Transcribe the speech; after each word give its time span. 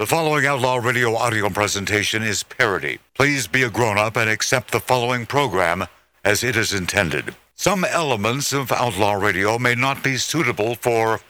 The 0.00 0.06
following 0.06 0.46
Outlaw 0.46 0.76
Radio 0.76 1.14
audio 1.14 1.50
presentation 1.50 2.22
is 2.22 2.42
parody. 2.42 3.00
Please 3.12 3.46
be 3.46 3.64
a 3.64 3.68
grown 3.68 3.98
up 3.98 4.16
and 4.16 4.30
accept 4.30 4.70
the 4.70 4.80
following 4.80 5.26
program 5.26 5.84
as 6.24 6.42
it 6.42 6.56
is 6.56 6.72
intended. 6.72 7.34
Some 7.54 7.84
elements 7.84 8.54
of 8.54 8.72
Outlaw 8.72 9.12
Radio 9.12 9.58
may 9.58 9.74
not 9.74 10.02
be 10.02 10.16
suitable 10.16 10.74
for 10.76 11.20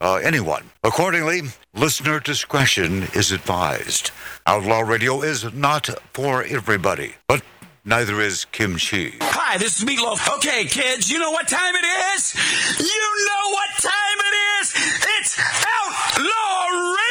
uh, 0.00 0.20
anyone. 0.22 0.70
Accordingly, 0.84 1.42
listener 1.74 2.20
discretion 2.20 3.08
is 3.14 3.32
advised. 3.32 4.12
Outlaw 4.46 4.82
Radio 4.82 5.20
is 5.22 5.52
not 5.52 5.90
for 6.12 6.44
everybody, 6.44 7.16
but 7.26 7.42
neither 7.84 8.20
is 8.20 8.44
kimchi. 8.44 9.14
Hi, 9.22 9.58
this 9.58 9.82
is 9.82 9.84
Meatloaf. 9.84 10.36
Okay, 10.36 10.66
kids, 10.66 11.10
you 11.10 11.18
know 11.18 11.32
what 11.32 11.48
time 11.48 11.74
it 11.74 11.86
is? 12.14 12.32
You 12.78 13.26
know 13.26 13.50
what 13.50 13.70
time 13.82 14.18
it 14.20 14.34
is? 14.60 14.72
It's 15.18 15.36
Outlaw 15.40 16.68
Radio 16.70 17.03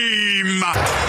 time! 0.00 0.99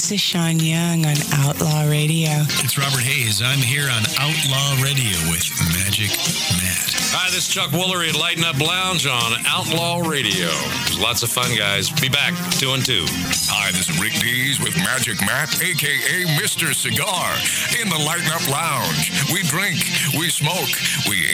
This 0.00 0.12
is 0.12 0.20
Sean 0.22 0.58
Young 0.58 1.04
on 1.04 1.14
Outlaw 1.44 1.84
Radio. 1.84 2.30
It's 2.64 2.78
Robert 2.78 3.02
Hayes. 3.04 3.42
I'm 3.42 3.58
here 3.58 3.84
on 3.84 4.00
Outlaw 4.16 4.80
Radio 4.80 5.12
with 5.28 5.44
Magic 5.76 6.08
Matt. 6.56 6.88
Hi, 7.12 7.28
this 7.28 7.46
is 7.46 7.52
Chuck 7.52 7.68
Woolery 7.68 8.08
at 8.08 8.16
Lighten 8.16 8.42
Up 8.42 8.58
Lounge 8.58 9.06
on 9.06 9.36
Outlaw 9.44 10.00
Radio. 10.08 10.48
There's 10.88 10.98
lots 10.98 11.22
of 11.22 11.28
fun, 11.28 11.54
guys. 11.54 11.90
Be 12.00 12.08
back, 12.08 12.32
two 12.56 12.72
and 12.72 12.80
two. 12.80 13.04
Hi, 13.52 13.72
this 13.72 13.90
is 13.90 14.00
Rick 14.00 14.14
Dees 14.24 14.58
with 14.58 14.74
Magic 14.78 15.20
Matt, 15.20 15.60
aka 15.60 16.24
Mr. 16.40 16.72
Cigar, 16.72 17.36
in 17.76 17.92
the 17.92 18.00
Lighten 18.00 18.32
Up 18.32 18.48
Lounge. 18.48 19.12
We 19.28 19.44
drink, 19.44 19.84
we 20.16 20.30
smoke, 20.32 20.72
we 21.12 21.28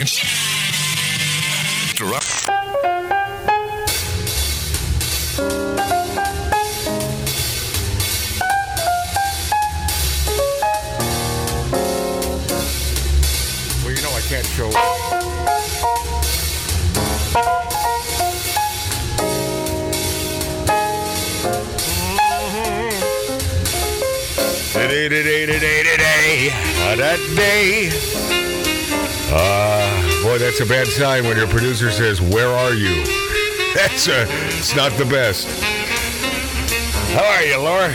interrupt. 1.95 3.16
Today, 24.77 25.09
today, 25.09 25.47
today, 25.47 25.83
today, 25.83 26.49
that 26.95 27.19
day. 27.35 27.89
Uh, 29.33 30.23
boy, 30.23 30.37
that's 30.37 30.61
a 30.61 30.67
bad 30.67 30.87
sign 30.89 31.25
when 31.25 31.39
your 31.39 31.47
producer 31.47 31.91
says, 31.91 32.21
"Where 32.21 32.49
are 32.49 32.75
you?" 32.75 33.03
That's 33.75 34.09
uh, 34.09 34.27
it's 34.29 34.77
not 34.77 34.93
the 34.93 35.07
best. 35.07 35.49
How 37.15 37.25
are 37.25 37.43
you, 37.43 37.57
Laura? 37.59 37.95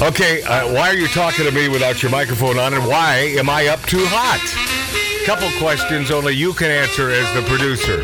Okay, 0.00 0.42
uh, 0.44 0.72
why 0.72 0.90
are 0.90 0.94
you 0.94 1.08
talking 1.08 1.44
to 1.44 1.50
me 1.50 1.68
without 1.68 2.04
your 2.04 2.12
microphone 2.12 2.56
on, 2.56 2.72
and 2.72 2.86
why 2.86 3.34
am 3.36 3.50
I 3.50 3.66
up 3.66 3.82
too 3.82 4.04
hot? 4.06 4.38
Couple 5.26 5.50
questions 5.58 6.12
only 6.12 6.34
you 6.34 6.52
can 6.52 6.70
answer 6.70 7.10
as 7.10 7.34
the 7.34 7.42
producer. 7.42 8.00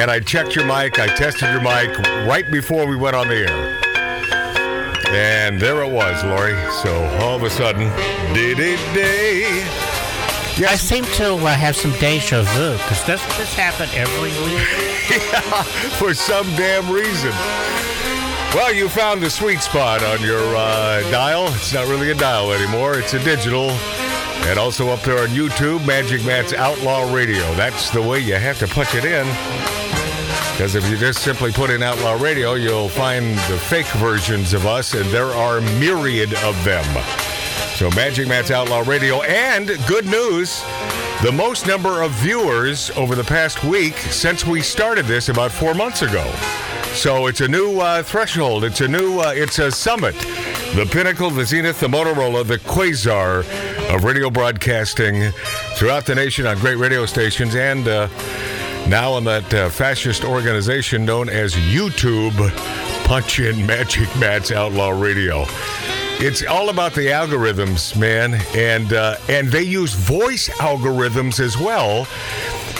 And 0.00 0.10
I 0.10 0.20
checked 0.20 0.56
your 0.56 0.64
mic, 0.64 0.98
I 0.98 1.08
tested 1.08 1.50
your 1.50 1.60
mic 1.60 1.96
right 2.26 2.50
before 2.50 2.86
we 2.86 2.96
went 2.96 3.16
on 3.16 3.28
the 3.28 3.46
air. 3.46 3.80
And 5.14 5.60
there 5.60 5.82
it 5.82 5.92
was, 5.92 6.24
Lori. 6.24 6.54
So 6.82 7.04
all 7.20 7.36
of 7.36 7.42
a 7.42 7.50
sudden, 7.50 7.92
dee 8.32 8.54
dee. 8.54 9.62
I 10.64 10.76
seem 10.76 11.04
to 11.16 11.34
uh, 11.34 11.54
have 11.54 11.76
some 11.76 11.92
deja 12.00 12.42
vu 12.42 12.72
because 12.72 13.06
doesn't 13.06 13.36
this 13.36 13.52
happen 13.52 13.90
every 13.92 14.30
week? 14.46 14.66
yeah, 15.10 15.62
for 15.98 16.14
some 16.14 16.46
damn 16.56 16.90
reason. 16.90 17.32
Well, 18.54 18.72
you 18.72 18.88
found 18.88 19.20
the 19.20 19.30
sweet 19.30 19.58
spot 19.62 20.04
on 20.04 20.22
your 20.22 20.54
uh, 20.54 21.00
dial. 21.10 21.48
It's 21.48 21.74
not 21.74 21.88
really 21.88 22.12
a 22.12 22.14
dial 22.14 22.52
anymore, 22.52 22.96
it's 22.96 23.12
a 23.12 23.18
digital. 23.18 23.70
And 24.46 24.60
also 24.60 24.90
up 24.90 25.00
there 25.00 25.18
on 25.18 25.30
YouTube, 25.30 25.84
Magic 25.84 26.24
Matt's 26.24 26.52
Outlaw 26.52 27.12
Radio. 27.12 27.42
That's 27.56 27.90
the 27.90 28.00
way 28.00 28.20
you 28.20 28.34
have 28.34 28.60
to 28.60 28.68
punch 28.68 28.94
it 28.94 29.04
in. 29.04 29.26
Because 30.52 30.76
if 30.76 30.88
you 30.88 30.96
just 30.96 31.24
simply 31.24 31.50
put 31.50 31.68
in 31.68 31.82
Outlaw 31.82 32.12
Radio, 32.12 32.54
you'll 32.54 32.88
find 32.88 33.36
the 33.50 33.58
fake 33.58 33.88
versions 33.96 34.52
of 34.52 34.66
us, 34.66 34.94
and 34.94 35.04
there 35.06 35.32
are 35.32 35.60
myriad 35.60 36.32
of 36.44 36.62
them. 36.62 36.84
So 37.74 37.90
Magic 37.96 38.28
Matt's 38.28 38.52
Outlaw 38.52 38.84
Radio, 38.86 39.20
and 39.22 39.66
good 39.88 40.06
news, 40.06 40.62
the 41.24 41.32
most 41.32 41.66
number 41.66 42.02
of 42.02 42.12
viewers 42.12 42.92
over 42.92 43.16
the 43.16 43.24
past 43.24 43.64
week 43.64 43.96
since 43.96 44.46
we 44.46 44.62
started 44.62 45.06
this 45.06 45.28
about 45.28 45.50
four 45.50 45.74
months 45.74 46.02
ago. 46.02 46.32
So 46.94 47.26
it's 47.26 47.40
a 47.40 47.48
new 47.48 47.80
uh, 47.80 48.02
threshold. 48.02 48.64
It's 48.64 48.80
a 48.80 48.88
new. 48.88 49.20
Uh, 49.20 49.32
it's 49.34 49.58
a 49.58 49.70
summit. 49.70 50.14
The 50.74 50.88
pinnacle, 50.90 51.28
the 51.28 51.44
zenith, 51.44 51.80
the 51.80 51.88
Motorola, 51.88 52.46
the 52.46 52.58
quasar 52.58 53.40
of 53.94 54.04
radio 54.04 54.30
broadcasting 54.30 55.30
throughout 55.76 56.06
the 56.06 56.14
nation 56.14 56.46
on 56.46 56.58
great 56.58 56.78
radio 56.78 57.04
stations, 57.04 57.54
and 57.56 57.86
uh, 57.86 58.08
now 58.88 59.12
on 59.12 59.24
that 59.24 59.52
uh, 59.52 59.68
fascist 59.68 60.24
organization 60.24 61.04
known 61.04 61.28
as 61.28 61.54
YouTube. 61.54 62.34
Punch 63.04 63.38
in 63.38 63.66
Magic 63.66 64.08
Matt's 64.16 64.50
Outlaw 64.50 64.88
Radio. 64.88 65.44
It's 66.20 66.44
all 66.46 66.70
about 66.70 66.94
the 66.94 67.08
algorithms, 67.08 67.96
man, 67.98 68.34
and 68.54 68.92
uh, 68.92 69.16
and 69.28 69.48
they 69.48 69.62
use 69.62 69.92
voice 69.94 70.48
algorithms 70.48 71.38
as 71.40 71.58
well. 71.58 72.06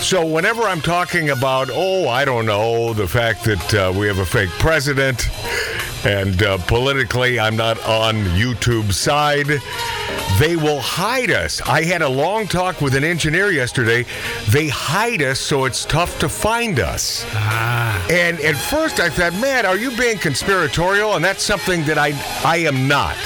So 0.00 0.24
whenever 0.24 0.62
I'm 0.62 0.80
talking 0.80 1.30
about, 1.30 1.68
oh, 1.70 2.08
I 2.08 2.24
don't 2.24 2.46
know, 2.46 2.94
the 2.94 3.08
fact 3.08 3.44
that 3.44 3.74
uh, 3.74 3.92
we 3.96 4.06
have 4.06 4.18
a 4.18 4.24
fake 4.24 4.50
president, 4.58 5.28
and 6.06 6.42
uh, 6.42 6.58
politically 6.66 7.38
I'm 7.40 7.56
not 7.56 7.78
on 7.84 8.14
YouTube's 8.36 8.96
side, 8.96 9.48
they 10.38 10.56
will 10.56 10.80
hide 10.80 11.30
us. 11.30 11.60
I 11.62 11.84
had 11.84 12.02
a 12.02 12.08
long 12.08 12.48
talk 12.48 12.80
with 12.80 12.94
an 12.94 13.04
engineer 13.04 13.50
yesterday. 13.50 14.04
They 14.50 14.68
hide 14.68 15.22
us 15.22 15.38
so 15.38 15.64
it's 15.64 15.84
tough 15.84 16.18
to 16.18 16.28
find 16.28 16.80
us. 16.80 17.24
Ah. 17.32 18.06
And 18.10 18.40
at 18.40 18.56
first 18.56 18.98
I 18.98 19.08
thought, 19.10 19.32
man, 19.34 19.64
are 19.64 19.76
you 19.76 19.96
being 19.96 20.18
conspiratorial? 20.18 21.14
And 21.14 21.24
that's 21.24 21.42
something 21.42 21.84
that 21.84 21.98
I 21.98 22.12
I 22.44 22.56
am 22.58 22.88
not. 22.88 23.16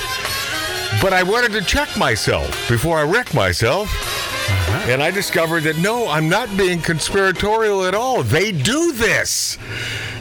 But 1.01 1.13
I 1.13 1.23
wanted 1.23 1.53
to 1.53 1.63
check 1.63 1.97
myself 1.97 2.69
before 2.69 2.99
I 2.99 3.05
wreck 3.05 3.33
myself. 3.33 3.89
And 4.89 5.03
I 5.03 5.11
discovered 5.11 5.63
that 5.63 5.79
no, 5.79 6.09
I'm 6.09 6.29
not 6.29 6.55
being 6.57 6.81
conspiratorial 6.81 7.85
at 7.85 7.95
all. 7.95 8.23
They 8.23 8.53
do 8.53 8.93
this. 8.93 9.59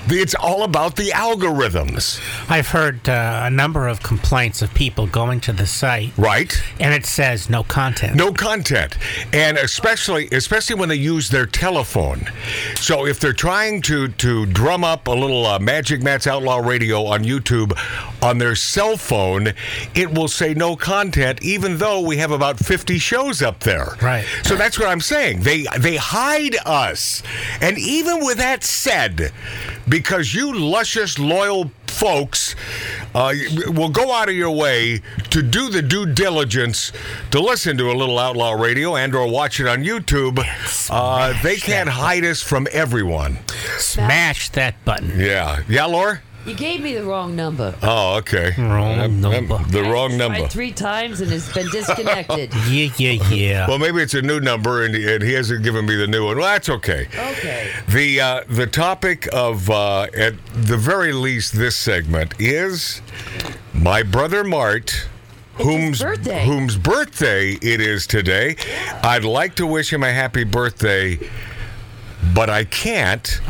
It's 0.09 0.35
all 0.35 0.63
about 0.63 0.95
the 0.95 1.09
algorithms. 1.09 2.19
I've 2.49 2.69
heard 2.69 3.09
uh, 3.09 3.41
a 3.43 3.49
number 3.49 3.87
of 3.87 4.01
complaints 4.01 4.61
of 4.61 4.73
people 4.73 5.05
going 5.07 5.41
to 5.41 5.51
the 5.53 5.67
site 5.67 6.13
Right? 6.17 6.53
and 6.79 6.93
it 6.93 7.05
says 7.05 7.49
no 7.49 7.63
content. 7.63 8.15
No 8.15 8.31
content, 8.31 8.97
and 9.33 9.57
especially 9.57 10.29
especially 10.31 10.75
when 10.75 10.89
they 10.89 10.95
use 10.95 11.29
their 11.29 11.45
telephone. 11.45 12.29
So 12.75 13.05
if 13.05 13.19
they're 13.19 13.33
trying 13.33 13.81
to 13.83 14.07
to 14.07 14.45
drum 14.45 14.83
up 14.83 15.07
a 15.07 15.11
little 15.11 15.45
uh, 15.45 15.59
Magic 15.59 16.01
Matt's 16.01 16.25
Outlaw 16.27 16.57
Radio 16.59 17.05
on 17.05 17.23
YouTube 17.23 17.73
on 18.21 18.37
their 18.37 18.55
cell 18.55 18.97
phone, 18.97 19.53
it 19.93 20.11
will 20.11 20.27
say 20.27 20.53
no 20.53 20.75
content, 20.75 21.41
even 21.41 21.77
though 21.77 22.01
we 22.01 22.17
have 22.17 22.31
about 22.31 22.57
50 22.57 22.97
shows 22.97 23.41
up 23.41 23.61
there. 23.61 23.95
Right. 24.01 24.25
So 24.43 24.55
that's 24.55 24.79
what 24.79 24.87
I'm 24.87 25.01
saying. 25.01 25.41
They 25.41 25.65
they 25.79 25.97
hide 25.97 26.55
us, 26.65 27.21
and 27.61 27.77
even 27.77 28.25
with 28.25 28.37
that 28.37 28.63
said, 28.63 29.31
because 29.87 30.33
you 30.33 30.53
luscious 30.53 31.19
loyal 31.19 31.71
folks 31.87 32.55
uh, 33.15 33.33
will 33.67 33.89
go 33.89 34.11
out 34.11 34.29
of 34.29 34.35
your 34.35 34.51
way 34.51 35.01
to 35.31 35.41
do 35.41 35.69
the 35.69 35.81
due 35.81 36.05
diligence 36.05 36.91
to 37.31 37.39
listen 37.39 37.77
to 37.77 37.91
a 37.91 37.93
little 37.93 38.19
outlaw 38.19 38.51
radio 38.51 38.95
and 38.95 39.15
or 39.15 39.29
watch 39.29 39.59
it 39.59 39.67
on 39.67 39.83
YouTube. 39.83 40.39
Uh, 40.89 41.41
they 41.41 41.55
can't 41.57 41.89
hide 41.89 42.23
us 42.23 42.41
from 42.41 42.67
everyone. 42.71 43.39
Smash 43.77 44.49
that 44.49 44.75
button. 44.85 45.19
Yeah, 45.19 45.63
yeah, 45.67 45.85
Laura. 45.85 46.21
You 46.47 46.53
gave 46.55 46.79
me 46.81 46.93
the 46.93 47.03
wrong 47.03 47.35
number. 47.35 47.75
Oh, 47.83 48.15
okay. 48.19 48.53
Wrong 48.57 48.99
um, 49.01 49.19
number. 49.19 49.57
the 49.65 49.81
I 49.81 49.91
wrong 49.91 50.11
tried 50.11 50.17
number. 50.17 50.47
three 50.47 50.71
times 50.71 51.19
and 51.19 51.29
it's 51.29 51.51
been 51.53 51.67
disconnected. 51.69 52.53
Yeah, 52.67 52.89
yeah, 52.97 53.29
yeah. 53.29 53.67
Well, 53.67 53.79
maybe 53.79 54.01
it's 54.01 54.13
a 54.13 54.21
new 54.21 54.39
number, 54.39 54.83
and, 54.83 54.93
and 54.95 55.23
he 55.23 55.33
hasn't 55.33 55.63
given 55.63 55.85
me 55.85 55.95
the 55.95 56.07
new 56.07 56.25
one. 56.25 56.37
Well, 56.37 56.45
that's 56.47 56.69
okay. 56.69 57.07
Okay. 57.15 57.71
The 57.89 58.19
uh, 58.21 58.43
the 58.49 58.67
topic 58.67 59.27
of 59.33 59.69
uh, 59.69 60.07
at 60.15 60.33
the 60.53 60.77
very 60.77 61.13
least 61.13 61.53
this 61.53 61.75
segment 61.75 62.33
is 62.39 63.01
my 63.73 64.03
brother 64.03 64.43
Mart. 64.43 65.07
Whom's 65.55 66.01
birthday. 66.01 66.45
whom's 66.45 66.77
birthday 66.77 67.51
it 67.53 67.81
is 67.81 68.05
today. 68.05 68.55
I'd 69.01 69.25
like 69.25 69.55
to 69.55 69.65
wish 69.65 69.91
him 69.91 70.03
a 70.03 70.11
happy 70.11 70.43
birthday 70.43 71.17
but 72.37 72.51
I 72.51 72.65
can't 72.65 73.41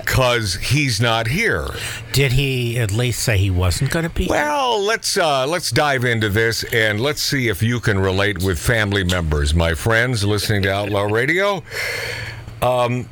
because 0.00 0.54
he's 0.70 1.02
not 1.02 1.26
here. 1.26 1.68
Did 2.14 2.32
he 2.32 2.78
at 2.78 2.90
least 2.90 3.22
say 3.22 3.36
he 3.36 3.50
wasn't 3.50 3.90
going 3.90 4.04
to 4.04 4.10
be? 4.10 4.24
Here? 4.24 4.30
Well, 4.30 4.80
let's 4.80 5.18
uh, 5.18 5.46
let's 5.46 5.70
dive 5.70 6.06
into 6.06 6.30
this 6.30 6.64
and 6.72 6.98
let's 6.98 7.20
see 7.20 7.48
if 7.48 7.62
you 7.62 7.78
can 7.78 7.98
relate 7.98 8.42
with 8.42 8.58
family 8.58 9.04
members, 9.04 9.54
my 9.54 9.74
friends 9.74 10.24
listening 10.24 10.62
to 10.62 10.72
Outlaw 10.72 11.02
Radio. 11.12 11.62
Um, 12.62 13.06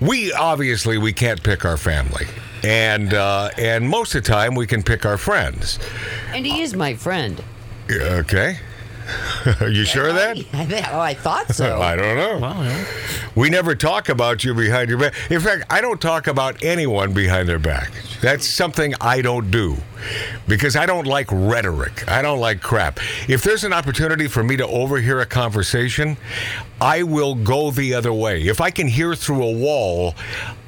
we 0.00 0.32
obviously 0.32 0.98
we 0.98 1.12
can't 1.12 1.40
pick 1.40 1.64
our 1.64 1.76
family, 1.76 2.26
and 2.64 3.14
uh, 3.14 3.50
and 3.56 3.88
most 3.88 4.12
of 4.16 4.24
the 4.24 4.28
time 4.28 4.56
we 4.56 4.66
can 4.66 4.82
pick 4.82 5.06
our 5.06 5.18
friends. 5.18 5.78
And 6.34 6.44
he 6.44 6.62
is 6.62 6.74
my 6.74 6.94
friend. 6.94 7.40
Okay. 7.88 8.58
Are 9.60 9.68
you 9.70 9.84
sure 9.84 10.08
of 10.08 10.14
that? 10.14 10.38
oh, 10.92 11.00
I 11.00 11.14
thought 11.14 11.54
so. 11.54 11.80
I 11.82 11.96
don't 11.96 12.16
know. 12.16 12.84
We 13.34 13.48
never 13.50 13.74
talk 13.74 14.08
about 14.08 14.44
you 14.44 14.54
behind 14.54 14.88
your 14.90 14.98
back. 14.98 15.14
In 15.30 15.40
fact, 15.40 15.64
I 15.70 15.80
don't 15.80 16.00
talk 16.00 16.26
about 16.26 16.62
anyone 16.62 17.12
behind 17.12 17.48
their 17.48 17.58
back. 17.58 17.90
That's 18.20 18.46
something 18.46 18.94
I 19.00 19.22
don't 19.22 19.50
do 19.50 19.76
because 20.46 20.76
I 20.76 20.86
don't 20.86 21.06
like 21.06 21.28
rhetoric. 21.30 22.08
I 22.08 22.22
don't 22.22 22.40
like 22.40 22.60
crap. 22.60 22.98
If 23.28 23.42
there's 23.42 23.64
an 23.64 23.72
opportunity 23.72 24.26
for 24.28 24.42
me 24.44 24.56
to 24.56 24.66
overhear 24.66 25.20
a 25.20 25.26
conversation, 25.26 26.16
I 26.80 27.04
will 27.04 27.34
go 27.36 27.70
the 27.70 27.94
other 27.94 28.12
way. 28.12 28.42
If 28.42 28.60
I 28.60 28.70
can 28.70 28.86
hear 28.88 29.14
through 29.14 29.42
a 29.44 29.52
wall, 29.52 30.14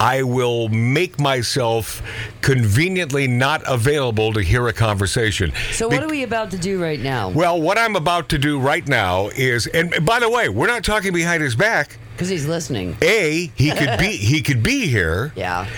I 0.00 0.22
will 0.22 0.68
make 0.68 1.18
myself 1.20 2.02
conveniently 2.40 3.26
not 3.26 3.62
available 3.66 4.32
to 4.32 4.40
hear 4.40 4.68
a 4.68 4.72
conversation. 4.72 5.52
So 5.72 5.88
Be- 5.88 5.96
what 5.96 6.04
are 6.04 6.08
we 6.10 6.22
about 6.22 6.50
to 6.52 6.58
do 6.58 6.80
right 6.80 7.00
now? 7.00 7.30
well, 7.30 7.60
what 7.60 7.78
I'm 7.78 7.96
about 7.96 8.23
to 8.28 8.38
do 8.38 8.58
right 8.58 8.86
now 8.86 9.28
is, 9.28 9.66
and 9.66 10.04
by 10.04 10.20
the 10.20 10.28
way, 10.28 10.48
we're 10.48 10.66
not 10.66 10.84
talking 10.84 11.12
behind 11.12 11.42
his 11.42 11.54
back. 11.54 11.98
Because 12.12 12.28
he's 12.28 12.46
listening. 12.46 12.96
A, 13.02 13.50
he 13.56 13.70
could 13.70 13.98
be 13.98 14.16
he 14.16 14.42
could 14.42 14.62
be 14.62 14.86
here. 14.86 15.32
Yeah. 15.34 15.68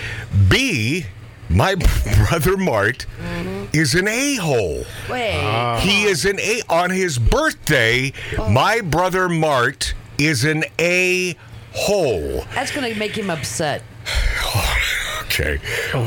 B, 0.49 1.05
my 1.49 1.75
brother 2.27 2.57
Mart 2.57 3.05
mm-hmm. 3.19 3.65
is 3.73 3.95
an 3.95 4.07
a 4.07 4.35
hole. 4.35 4.85
Wait. 5.09 5.41
Ah. 5.43 5.79
He 5.79 6.03
is 6.03 6.25
an 6.25 6.39
a 6.39 6.61
on 6.69 6.91
his 6.91 7.17
birthday. 7.17 8.13
Oh. 8.37 8.49
My 8.49 8.81
brother 8.81 9.29
Mart 9.29 9.93
is 10.17 10.43
an 10.43 10.63
a 10.79 11.35
hole. 11.73 12.45
That's 12.53 12.71
going 12.71 12.91
to 12.91 12.99
make 12.99 13.17
him 13.17 13.29
upset. 13.29 13.83
Okay. 15.27 15.57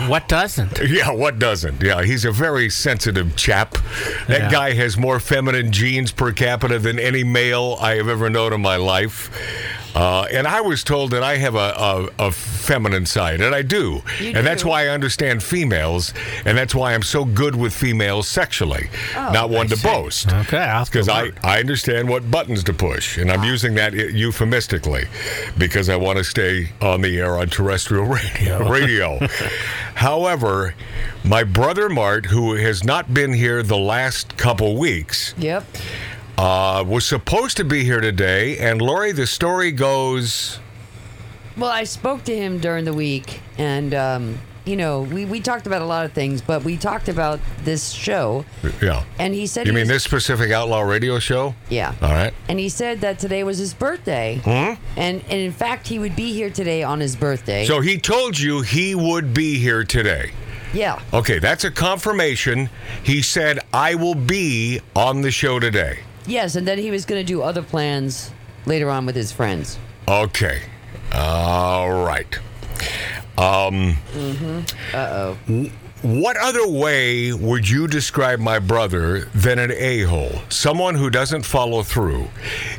What 0.09 0.29
doesn't? 0.29 0.81
Yeah, 0.89 1.11
what 1.13 1.39
doesn't? 1.39 1.83
Yeah, 1.83 2.03
he's 2.03 2.25
a 2.25 2.33
very 2.33 2.71
sensitive 2.71 3.37
chap. 3.37 3.77
That 4.29 4.43
Yeah. 4.43 4.51
guy 4.51 4.73
has 4.73 4.97
more 4.97 5.21
feminine 5.21 5.73
genes 5.73 6.11
per 6.11 6.33
capita 6.33 6.79
than 6.79 6.99
any 6.99 7.23
male 7.23 7.77
I 7.81 7.97
have 7.97 8.09
ever 8.09 8.31
known 8.31 8.53
in 8.53 8.61
my 8.63 8.77
life. 8.77 9.31
Uh, 9.95 10.27
and 10.31 10.47
I 10.47 10.61
was 10.61 10.85
told 10.85 11.11
that 11.11 11.23
I 11.23 11.37
have 11.39 11.55
a, 11.57 12.09
a, 12.19 12.27
a 12.29 12.33
feminine 12.33 13.07
side, 13.07 13.41
and 13.41 13.55
I 13.55 13.63
do. 13.63 14.03
You 14.21 14.33
and 14.37 14.47
that's 14.47 14.65
why 14.65 14.85
I 14.85 14.89
understand 14.89 15.43
females, 15.43 16.15
and 16.45 16.57
that's 16.57 16.75
why 16.75 16.95
I'm 16.95 17.03
so 17.03 17.25
good 17.25 17.57
with 17.57 17.73
females 17.73 18.29
sexually. 18.29 18.89
Oh, 19.17 19.31
Not 19.33 19.51
one 19.51 19.67
I 19.67 19.71
to 19.71 19.77
see. 19.77 19.89
boast. 19.89 20.29
Okay, 20.33 20.59
I'll 20.59 20.79
have 20.79 20.87
to 20.87 20.93
Because 20.93 21.09
I. 21.09 21.31
I 21.43 21.59
understand 21.59 22.09
what 22.09 22.31
buttons 22.31 22.63
to 22.65 22.73
push, 22.73 23.19
and 23.19 23.31
I'm 23.33 23.43
using 23.45 23.75
that 23.75 23.93
euphemistically 23.95 25.05
because 25.59 25.89
I 25.89 25.97
want 25.97 26.19
to 26.19 26.25
stay 26.25 26.71
on 26.81 27.01
the 27.01 27.19
air 27.19 27.37
on 27.37 27.49
terrestrial 27.49 28.05
radio. 28.07 28.69
radio. 28.71 29.19
However, 29.95 30.75
my 31.25 31.45
brother 31.45 31.89
Mart, 31.89 32.27
who 32.27 32.55
has 32.55 32.85
not 32.85 33.13
been 33.13 33.33
here 33.33 33.63
the 33.63 33.77
last 33.79 34.37
couple 34.37 34.77
weeks, 34.79 35.35
Yep. 35.39 35.65
Uh, 36.41 36.83
was 36.87 37.05
supposed 37.05 37.59
to 37.59 37.65
be 37.65 37.85
here 37.85 38.01
today. 38.01 38.57
And 38.59 38.81
Lori, 38.81 39.13
the 39.13 39.27
story 39.27 39.73
goes. 39.73 40.59
Well, 41.59 41.71
I 41.71 41.85
spoke 41.85 42.25
to 42.25 42.35
him 42.37 42.59
during 42.61 42.87
the 42.87 42.95
week, 42.95 43.41
and 43.59 43.93
um, 43.93 44.39
you 44.65 44.77
know, 44.77 45.03
we, 45.03 45.27
we 45.27 45.41
talked 45.41 45.67
about 45.67 45.83
a 45.83 45.85
lot 45.85 46.07
of 46.07 46.13
things, 46.13 46.41
but 46.41 46.65
we 46.65 46.79
talked 46.79 47.09
about 47.11 47.41
this 47.65 47.91
show, 47.91 48.47
Yeah. 48.81 49.05
and 49.19 49.35
he 49.35 49.47
said 49.47 49.67
You 49.67 49.73
he 49.73 49.77
mean 49.77 49.83
was- 49.83 49.89
this 49.97 50.05
specific 50.05 50.51
outlaw 50.53 50.81
radio 50.81 51.19
show? 51.19 51.55
Yeah. 51.69 51.95
All 52.01 52.13
right. 52.13 52.33
And 52.49 52.59
he 52.59 52.71
said 52.71 53.03
that 53.03 53.19
today 53.19 53.45
was 53.45 53.59
his 53.59 53.75
birthday, 53.75 54.41
hmm 54.43 54.51
and 54.97 55.23
and 55.29 55.41
in 55.41 55.53
fact 55.53 55.89
he 55.89 55.99
would 55.99 56.17
be 56.17 56.33
here 56.33 56.49
today 56.51 56.83
on 56.83 57.01
his 57.01 57.17
birthday. 57.17 57.67
So 57.67 57.81
he 57.83 57.99
told 57.99 58.39
you 58.39 58.63
he 58.63 58.95
would 58.95 59.35
be 59.35 59.59
here 59.59 59.85
today. 59.85 60.31
yeah. 60.73 60.99
Okay, 61.13 61.39
that's 61.41 61.65
a 61.65 61.71
confirmation. 61.71 62.71
He 63.03 63.21
said, 63.21 63.59
I 63.75 63.97
will 63.97 64.15
be 64.15 64.81
on 64.97 65.21
the 65.21 65.31
show 65.33 65.59
today. 65.59 65.99
Yes, 66.27 66.55
and 66.57 66.67
then 66.67 66.79
he 66.79 66.91
was 66.91 67.05
going 67.05 67.21
to 67.21 67.27
do 67.27 67.43
other 67.43 67.63
plans 67.63 68.31
later 68.67 68.91
on 68.91 69.07
with 69.07 69.17
his 69.17 69.33
friends. 69.33 69.79
Okay. 70.09 70.63
All 71.13 71.91
right. 72.05 72.39
Um, 73.39 73.97
Uh 74.93 75.35
oh. 75.49 75.71
What 76.03 76.37
other 76.39 76.67
way 76.67 77.33
would 77.33 77.69
you 77.69 77.87
describe 77.87 78.39
my 78.41 78.59
brother 78.59 79.27
than 79.35 79.59
an 79.59 79.71
a 79.73 80.03
hole? 80.03 80.41
Someone 80.49 80.95
who 80.95 81.11
doesn't 81.11 81.43
follow 81.43 81.83
through. 81.83 82.29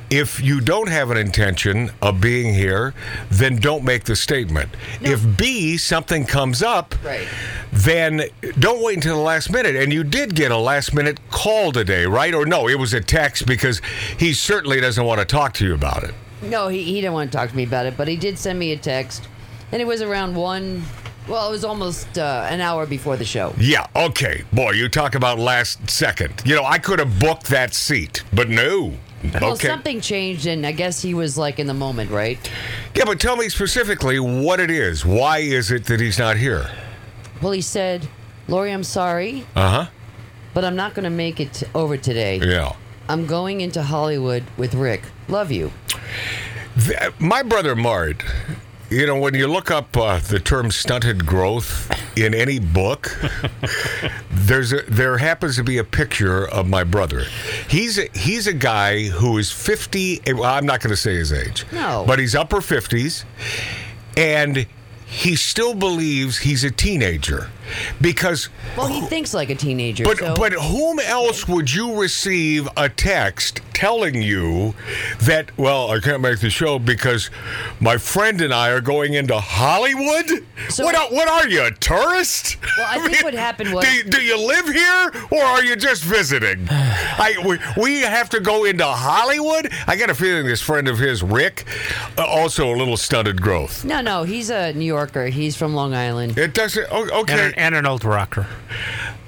If 0.09 0.41
you 0.41 0.59
don't 0.59 0.89
have 0.89 1.12
an 1.12 1.18
intention 1.18 1.91
of 2.01 2.19
being 2.19 2.53
here, 2.53 2.94
then 3.29 3.57
don't 3.57 3.83
make 3.83 4.06
the 4.06 4.15
statement. 4.15 4.69
If 5.01 5.38
B, 5.38 5.77
something 5.77 6.25
comes 6.25 6.63
up, 6.63 6.95
Right. 7.03 7.27
then 7.71 8.23
don't 8.59 8.83
wait 8.83 8.95
until 8.95 9.18
the 9.18 9.21
last 9.21 9.51
minute. 9.51 9.75
And 9.75 9.94
you 9.94 10.03
did 10.03 10.33
get 10.33 10.50
a 10.51 10.57
last 10.57 10.94
minute 10.94 11.19
call 11.29 11.71
today, 11.71 12.06
right? 12.07 12.33
Or 12.33 12.45
no, 12.45 12.67
it 12.67 12.79
was 12.79 12.94
a 12.94 13.01
text 13.01 13.45
because 13.45 13.81
he 14.17 14.33
certainly 14.33 14.81
doesn't 14.81 15.06
want 15.06 15.19
to 15.19 15.25
talk 15.25 15.53
to 15.56 15.65
you 15.65 15.75
about 15.75 16.03
it. 16.03 16.15
No, 16.41 16.69
he, 16.69 16.83
he 16.83 16.95
didn't 17.01 17.13
want 17.13 17.31
to 17.31 17.38
talk 17.38 17.51
to 17.51 17.56
me 17.56 17.63
about 17.63 17.85
it, 17.85 17.95
but 17.95 18.07
he 18.07 18.15
did 18.15 18.39
send 18.39 18.57
me 18.57 18.71
a 18.71 18.77
text, 18.77 19.27
and 19.71 19.79
it 19.79 19.85
was 19.85 20.01
around 20.01 20.35
one. 20.35 20.83
Well, 21.27 21.47
it 21.47 21.51
was 21.51 21.63
almost 21.63 22.18
uh, 22.18 22.47
an 22.50 22.62
hour 22.62 22.85
before 22.85 23.15
the 23.15 23.25
show. 23.25 23.53
Yeah, 23.57 23.88
okay. 23.95 24.44
Boy, 24.51 24.71
you 24.71 24.89
talk 24.89 25.15
about 25.15 25.38
last 25.39 25.89
second. 25.89 26.33
You 26.45 26.56
know, 26.56 26.65
I 26.65 26.77
could 26.79 27.00
have 27.00 27.19
booked 27.19 27.47
that 27.47 27.73
seat, 27.73 28.23
but 28.33 28.50
no. 28.50 28.94
Well, 29.39 29.53
okay. 29.53 29.68
something 29.68 30.01
changed, 30.01 30.47
and 30.47 30.65
I 30.65 30.71
guess 30.71 31.00
he 31.01 31.13
was 31.13 31.38
like 31.38 31.59
in 31.59 31.68
the 31.68 31.75
moment, 31.75 32.09
right? 32.09 32.39
Yeah, 32.95 33.06
but 33.06 33.19
tell 33.19 33.35
me 33.38 33.50
specifically 33.50 34.19
what 34.19 34.59
it 34.59 34.71
is. 34.71 35.06
Why 35.06 35.38
is 35.39 35.69
it 35.71 35.85
that 35.85 36.00
he's 36.00 36.18
not 36.18 36.38
here? 36.38 36.68
Well, 37.39 37.51
he 37.51 37.62
said, 37.62 38.07
"Lori, 38.47 38.71
I'm 38.71 38.83
sorry, 38.83 39.45
Uh 39.56 39.69
huh. 39.69 39.85
but 40.56 40.65
I'm 40.65 40.75
not 40.75 40.95
going 40.95 41.03
to 41.03 41.12
make 41.12 41.39
it 41.39 41.62
over 41.75 41.97
today. 41.97 42.39
Yeah. 42.39 42.74
I'm 43.07 43.27
going 43.27 43.62
into 43.62 43.83
Hollywood 43.83 44.44
with 44.57 44.74
Rick. 44.74 45.03
Love 45.27 45.51
you." 45.51 45.71
Th- 46.83 47.12
My 47.19 47.44
brother 47.44 47.75
Mart, 47.75 48.24
you 48.91 49.05
know, 49.05 49.17
when 49.17 49.33
you 49.33 49.47
look 49.47 49.71
up 49.71 49.95
uh, 49.95 50.19
the 50.19 50.39
term 50.39 50.69
stunted 50.69 51.25
growth 51.25 51.89
in 52.17 52.33
any 52.33 52.59
book, 52.59 53.17
there's 54.31 54.73
a, 54.73 54.81
there 54.81 55.17
happens 55.17 55.55
to 55.55 55.63
be 55.63 55.77
a 55.77 55.83
picture 55.83 56.45
of 56.50 56.67
my 56.67 56.83
brother. 56.83 57.24
He's 57.69 57.98
a, 57.98 58.10
he's 58.13 58.48
a 58.48 58.53
guy 58.53 59.05
who 59.05 59.38
is 59.38 59.50
50. 59.50 60.21
Well, 60.33 60.43
I'm 60.43 60.65
not 60.65 60.81
going 60.81 60.89
to 60.89 60.98
say 60.98 61.15
his 61.15 61.31
age. 61.31 61.65
No. 61.71 62.03
But 62.05 62.19
he's 62.19 62.36
upper 62.36 62.57
50s, 62.57 63.24
and 64.17 64.67
he 65.05 65.38
still 65.38 65.74
believes 65.74 66.39
he's 66.39 66.65
a 66.65 66.71
teenager 66.71 67.50
because 67.99 68.49
Well, 68.77 68.87
he 68.87 69.01
thinks 69.01 69.33
like 69.33 69.49
a 69.49 69.55
teenager. 69.55 70.03
but 70.03 70.17
so 70.17 70.35
but 70.35 70.53
whom 70.53 70.99
else 70.99 71.47
would 71.47 71.73
you 71.73 71.99
receive 71.99 72.67
a 72.77 72.89
text 72.89 73.61
telling 73.73 74.21
you 74.21 74.73
that 75.21 75.55
well 75.57 75.91
I 75.91 75.99
can't 75.99 76.21
make 76.21 76.39
the 76.39 76.49
show 76.49 76.77
because 76.79 77.29
my 77.79 77.97
friend 77.97 78.39
and 78.41 78.53
I 78.53 78.69
are 78.69 78.81
going 78.81 79.13
into 79.13 79.39
Hollywood? 79.39 80.29
So- 80.69 80.83
what 80.85 80.95
are, 80.95 81.07
what 81.09 81.27
are 81.27 81.47
you 81.47 81.63
a 81.63 81.71
tourist? 81.71 82.57
Well, 82.77 82.87
I 82.89 83.07
think 83.07 83.23
what 83.23 83.33
happened 83.33 83.73
was- 83.73 83.85
do 83.85 83.91
you, 83.91 84.03
do 84.03 84.21
you 84.21 84.37
live 84.37 84.67
here 84.67 85.11
or 85.31 85.43
are 85.43 85.63
you 85.63 85.75
just 85.75 86.03
visiting? 86.03 86.67
I 86.71 87.35
we, 87.45 87.57
we 87.81 88.01
have 88.01 88.29
to 88.31 88.39
go 88.39 88.65
into 88.65 88.85
Hollywood. 88.85 89.71
I 89.87 89.95
got 89.95 90.09
a 90.09 90.15
feeling 90.15 90.45
this 90.45 90.61
friend 90.61 90.87
of 90.87 90.97
his 90.99 91.23
Rick 91.23 91.65
uh, 92.17 92.25
also 92.25 92.73
a 92.73 92.75
little 92.75 92.97
stunted 92.97 93.41
growth. 93.41 93.83
no, 93.85 94.01
no, 94.01 94.23
he's 94.23 94.49
a 94.49 94.73
New 94.73 94.85
Yorker. 94.85 95.27
He's 95.27 95.55
from 95.55 95.73
Long 95.75 95.93
Island. 95.93 96.37
It 96.37 96.53
doesn't. 96.53 96.87
And 96.91 97.11
okay. 97.11 97.47
an, 97.47 97.53
and 97.62 97.75
an 97.75 97.86
old 97.86 98.03
rocker. 98.03 98.48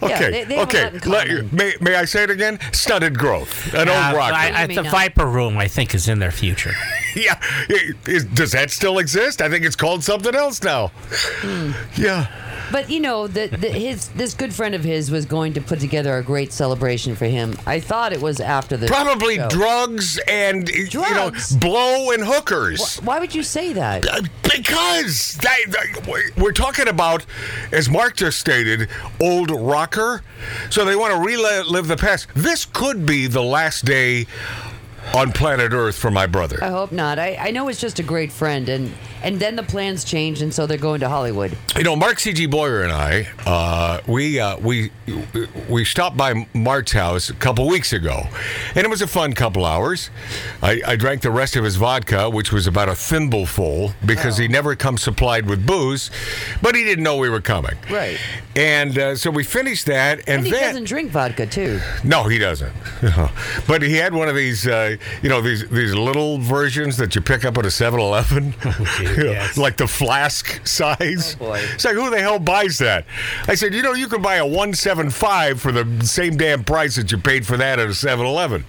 Yeah, 0.01 0.07
Okay. 0.15 0.31
they- 0.31 0.43
they 0.45 0.59
okay. 0.61 0.89
Let- 1.05 1.53
may, 1.53 1.75
may 1.79 1.95
I 1.95 2.05
say 2.05 2.23
it 2.23 2.29
again? 2.29 2.59
Stunted 2.73 3.17
growth. 3.17 3.73
An 3.73 3.87
Uh, 3.87 3.93
old 4.07 4.15
rocker. 4.17 4.33
I, 4.35 4.63
I, 4.63 4.67
the. 4.67 4.83
Viper 4.83 5.25
Room, 5.25 5.57
I 5.57 5.67
think, 5.67 5.93
is 5.95 6.07
in 6.09 6.19
their 6.19 6.31
future. 6.31 6.73
yeah. 7.15 7.39
Is- 8.07 8.25
does 8.25 8.51
that 8.51 8.71
still 8.71 8.97
exist? 8.99 9.41
I 9.41 9.49
think 9.49 9.65
it's 9.65 9.75
called 9.75 10.03
something 10.03 10.35
else 10.35 10.61
now. 10.63 10.87
Hmm. 11.41 11.71
Yeah. 11.95 12.27
But 12.71 12.89
you 12.89 13.01
know, 13.01 13.27
the, 13.27 13.47
the, 13.47 13.69
his 13.69 14.07
this 14.09 14.33
good 14.33 14.51
friend 14.53 14.73
of 14.73 14.83
his 14.83 15.11
was 15.11 15.25
going 15.27 15.53
to 15.53 15.61
put 15.61 15.79
together 15.79 16.17
a 16.17 16.23
great 16.23 16.51
celebration 16.51 17.15
for 17.15 17.25
him. 17.25 17.55
I 17.67 17.79
thought 17.79 18.13
it 18.13 18.21
was 18.21 18.39
after 18.39 18.77
the 18.77 18.87
Probably 18.87 19.35
show. 19.35 19.49
drugs 19.49 20.19
and 20.27 20.67
you 20.69 20.87
know 21.01 21.31
blow 21.59 22.09
and 22.11 22.23
hookers. 22.23 22.97
Why 22.97 23.19
would 23.19 23.35
you 23.35 23.43
say 23.43 23.73
that? 23.73 24.07
Uh, 24.07 24.21
Because 24.41 25.37
that- 25.41 26.31
we're 26.37 26.51
talking 26.51 26.87
about, 26.87 27.25
as 27.71 27.89
Mark 27.89 28.15
just 28.15 28.39
stated, 28.39 28.89
old 29.19 29.51
rocker. 29.51 30.23
So 30.71 30.83
they 30.85 30.95
want 30.95 31.13
to 31.13 31.19
relive 31.19 31.87
the 31.87 31.97
past. 31.97 32.27
This 32.35 32.65
could 32.65 33.05
be 33.05 33.27
the 33.27 33.43
last 33.43 33.85
day 33.85 34.25
on 35.13 35.31
planet 35.31 35.73
Earth 35.73 35.95
for 35.95 36.11
my 36.11 36.25
brother. 36.27 36.59
I 36.61 36.69
hope 36.69 36.91
not. 36.91 37.19
I, 37.19 37.35
I 37.35 37.51
know 37.51 37.67
it's 37.67 37.79
just 37.79 37.99
a 37.99 38.03
great 38.03 38.31
friend, 38.31 38.67
and 38.69 38.91
and 39.23 39.39
then 39.39 39.55
the 39.55 39.63
plans 39.63 40.03
changed, 40.03 40.41
and 40.41 40.53
so 40.53 40.67
they're 40.67 40.77
going 40.77 40.99
to 40.99 41.09
Hollywood. 41.09 41.57
You 41.77 41.83
know, 41.83 41.95
Mark 41.95 42.19
C.G. 42.19 42.45
Boyer 42.47 42.83
and 42.83 42.91
I, 42.91 43.27
uh, 43.45 44.01
we 44.07 44.39
uh, 44.39 44.57
we 44.57 44.91
we 45.69 45.85
stopped 45.85 46.17
by 46.17 46.47
Mark's 46.53 46.91
house 46.91 47.29
a 47.29 47.33
couple 47.33 47.67
weeks 47.67 47.93
ago, 47.93 48.23
and 48.75 48.85
it 48.85 48.89
was 48.89 49.01
a 49.01 49.07
fun 49.07 49.33
couple 49.33 49.65
hours. 49.65 50.09
I, 50.61 50.81
I 50.85 50.95
drank 50.95 51.21
the 51.21 51.31
rest 51.31 51.55
of 51.55 51.63
his 51.63 51.77
vodka, 51.77 52.29
which 52.29 52.51
was 52.51 52.67
about 52.67 52.89
a 52.89 52.95
thimbleful, 52.95 53.93
because 54.05 54.37
he 54.37 54.47
never 54.47 54.75
comes 54.75 55.01
supplied 55.01 55.47
with 55.47 55.65
booze, 55.65 56.11
but 56.61 56.75
he 56.75 56.83
didn't 56.83 57.03
know 57.03 57.17
we 57.17 57.29
were 57.29 57.41
coming. 57.41 57.75
Right. 57.89 58.19
And 58.55 58.97
uh, 58.97 59.15
so 59.15 59.31
we 59.31 59.43
finished 59.43 59.85
that, 59.87 60.19
and, 60.19 60.39
And 60.39 60.45
he 60.45 60.51
then 60.51 60.61
doesn't 60.61 60.83
drink 60.85 61.11
vodka 61.11 61.47
too. 61.47 61.79
no, 62.03 62.23
he 62.23 62.37
doesn't. 62.37 62.73
but 63.67 63.81
he 63.81 63.95
had 63.95 64.13
one 64.13 64.27
of 64.29 64.35
these, 64.35 64.67
uh, 64.67 64.97
you 65.21 65.29
know, 65.29 65.41
these 65.41 65.67
these 65.69 65.93
little 65.93 66.37
versions 66.39 66.97
that 66.97 67.15
you 67.15 67.21
pick 67.21 67.45
up 67.45 67.57
at 67.57 67.65
a 67.65 67.69
7-Eleven, 67.69 68.53
You 68.63 68.69
know, 68.69 69.12
yes. 69.17 69.57
like 69.57 69.77
the 69.77 69.87
flask 69.87 70.65
size. 70.65 71.35
Oh. 71.39 71.53
It's 71.53 71.85
like 71.85 71.95
who 71.95 72.09
the 72.09 72.19
hell 72.19 72.39
buys 72.39 72.77
that? 72.79 73.05
I 73.47 73.55
said, 73.55 73.73
you 73.73 73.81
know, 73.81 73.93
you 73.93 74.07
can 74.07 74.21
buy 74.21 74.35
a 74.35 74.45
175 74.45 75.61
for 75.61 75.71
the 75.71 76.05
same 76.05 76.37
damn 76.37 76.63
price 76.63 76.95
that 76.95 77.11
you 77.11 77.17
paid 77.17 77.45
for 77.45 77.57
that 77.57 77.79
at 77.79 77.85
a 77.87 77.91
7-Eleven. 77.91 78.65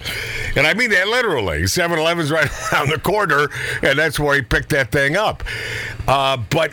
And 0.56 0.66
I 0.66 0.74
mean 0.74 0.90
that 0.90 1.08
literally. 1.08 1.62
7-Eleven's 1.62 2.30
right 2.30 2.48
around 2.72 2.90
the 2.90 2.98
corner, 2.98 3.48
and 3.82 3.98
that's 3.98 4.18
where 4.20 4.34
he 4.36 4.42
picked 4.42 4.70
that 4.70 4.92
thing 4.92 5.16
up. 5.16 5.42
Uh, 6.06 6.36
but 6.50 6.72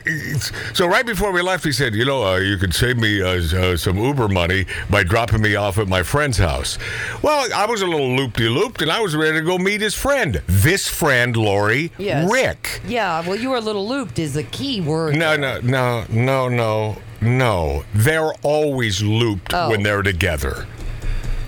so 0.74 0.86
right 0.88 1.06
before 1.06 1.32
we 1.32 1.42
left, 1.42 1.64
he 1.64 1.72
said, 1.72 1.96
you 1.96 2.04
know, 2.06 2.24
uh, 2.24 2.38
you 2.38 2.58
could 2.58 2.74
save 2.76 2.98
me 2.98 3.22
uh, 3.22 3.28
uh, 3.58 3.78
some 3.78 3.98
Uber 3.98 4.28
money 4.28 4.66
by 4.90 5.04
dropping 5.04 5.42
me 5.42 5.56
off 5.56 5.78
at 5.78 5.88
my 5.88 6.04
friend's 6.04 6.38
house. 6.38 6.78
Well, 7.22 7.48
I 7.56 7.66
was 7.66 7.82
a 7.82 7.88
little 7.88 8.10
loop-de-looped, 8.16 8.82
and 8.82 8.92
I 8.92 9.00
was 9.00 9.16
ready 9.16 9.40
to 9.40 9.46
go 9.46 9.58
meet 9.58 9.80
his 9.82 9.96
friend. 9.96 10.42
This 10.48 10.88
friend, 10.90 11.36
Lori, 11.38 11.92
Yes. 11.98 12.30
Rick. 12.30 12.82
Yeah, 12.86 13.26
well, 13.26 13.38
you 13.38 13.50
were 13.52 13.61
a 13.62 13.64
little 13.64 13.88
looped 13.88 14.18
is 14.20 14.36
a 14.36 14.44
key 14.44 14.82
word. 14.82 15.16
No, 15.16 15.36
no, 15.38 15.60
no, 15.62 16.06
no, 16.10 16.50
no, 16.50 16.98
no. 17.22 17.84
They're 17.94 18.34
always 18.42 19.02
looped 19.04 19.54
Oh. 19.54 19.70
when 19.70 19.84
they're 19.84 20.02
together. 20.02 20.66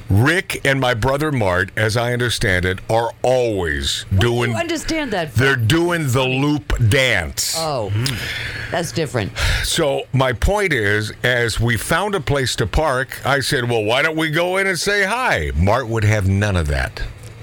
Rick 0.10 0.62
and 0.65 0.79
my 0.79 0.93
brother 0.93 1.32
Mart, 1.32 1.72
as 1.75 1.98
I 1.98 2.13
understand 2.13 2.65
it, 2.65 2.79
are 2.89 3.12
always 3.24 4.05
Where 4.12 4.20
do 4.20 4.27
doing. 4.27 4.51
you 4.51 4.58
understand 4.58 5.12
that? 5.12 5.34
They're 5.34 5.55
doing 5.55 6.12
the 6.12 6.24
loop 6.24 6.74
dance. 6.89 7.55
Oh, 7.58 7.91
that's 8.70 8.91
different. 8.91 9.32
So 9.63 10.03
my 10.13 10.34
point 10.34 10.72
is, 10.72 11.12
as 11.24 11.60
we 11.60 11.77
found 11.77 12.13
a 12.13 12.20
place 12.20 12.55
to 12.58 12.67
park, 12.67 13.25
I 13.25 13.39
said, 13.39 13.67
"Well, 13.67 13.84
why 13.84 14.03
don't 14.03 14.17
we 14.17 14.29
go 14.29 14.58
in 14.58 14.67
and 14.67 14.77
say 14.79 15.03
hi?" 15.03 15.51
Mart 15.55 15.88
would 15.88 16.03
have 16.03 16.27
none 16.27 16.58
of 16.58 16.67
that. 16.67 17.01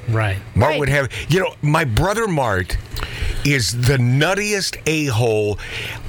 Right. 0.08 0.38
Mart 0.54 0.72
Right. 0.72 0.78
would 0.80 0.88
have, 0.90 1.08
you 1.28 1.40
know, 1.40 1.54
my 1.62 1.84
brother 1.84 2.28
Mart 2.28 2.76
is 3.44 3.72
the 3.86 3.96
nuttiest 3.96 4.78
a 4.86 5.06
hole. 5.06 5.58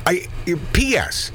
I 0.06 0.28
P.S. 0.74 1.32